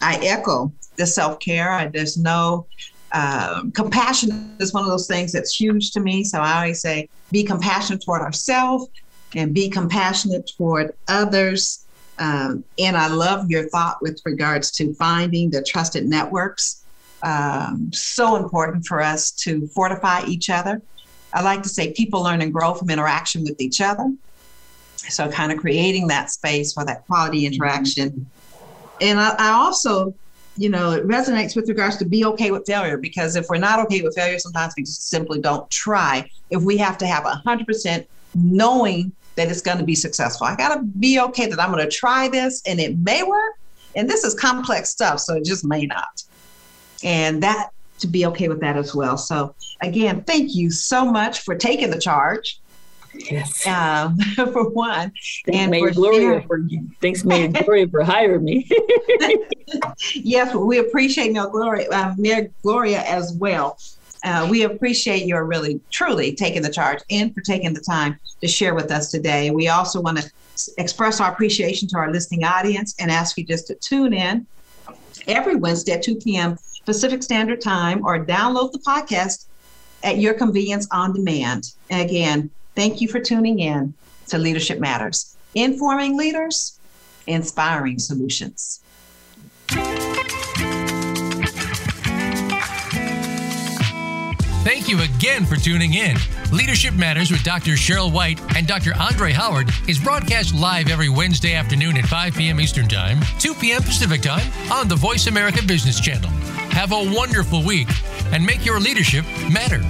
[0.00, 1.90] I echo the self care.
[1.92, 2.66] There's no
[3.14, 6.24] um, compassion is one of those things that's huge to me.
[6.24, 8.88] So I always say, be compassionate toward ourselves
[9.36, 11.86] and be compassionate toward others.
[12.18, 16.84] Um, and I love your thought with regards to finding the trusted networks.
[17.22, 20.82] Um, so important for us to fortify each other.
[21.32, 24.12] I like to say people learn and grow from interaction with each other.
[24.96, 28.26] So, kind of creating that space for that quality interaction.
[29.00, 30.14] And I, I also
[30.56, 33.80] you know, it resonates with regards to be okay with failure because if we're not
[33.80, 36.28] okay with failure, sometimes we just simply don't try.
[36.50, 40.46] If we have to have a hundred percent knowing that it's going to be successful,
[40.46, 43.54] I got to be okay that I'm going to try this and it may work.
[43.96, 46.22] And this is complex stuff, so it just may not.
[47.02, 49.16] And that to be okay with that as well.
[49.16, 52.60] So again, thank you so much for taking the charge
[53.14, 53.66] Yes.
[53.66, 55.12] Um, for one.
[55.46, 56.60] Thanks, and Mayor Gloria for
[57.00, 58.68] thanks, Mayor Gloria, for hiring me.
[60.14, 63.78] yes, we appreciate Mayor Gloria, uh, Mayor Gloria as well.
[64.24, 68.48] Uh, we appreciate your really, truly taking the charge and for taking the time to
[68.48, 69.50] share with us today.
[69.50, 70.30] We also want to
[70.78, 74.46] express our appreciation to our listening audience and ask you just to tune in
[75.26, 76.56] every Wednesday at 2 p.m.
[76.86, 79.46] Pacific Standard Time or download the podcast
[80.02, 81.72] at your convenience on demand.
[81.90, 83.94] And again, Thank you for tuning in
[84.28, 86.78] to Leadership Matters, informing leaders,
[87.26, 88.80] inspiring solutions.
[94.64, 96.16] Thank you again for tuning in.
[96.50, 97.72] Leadership Matters with Dr.
[97.72, 98.92] Sheryl White and Dr.
[98.98, 102.60] Andre Howard is broadcast live every Wednesday afternoon at 5 p.m.
[102.60, 103.82] Eastern Time, 2 p.m.
[103.82, 106.30] Pacific Time on the Voice America Business Channel.
[106.70, 107.88] Have a wonderful week
[108.32, 109.80] and make your leadership matter.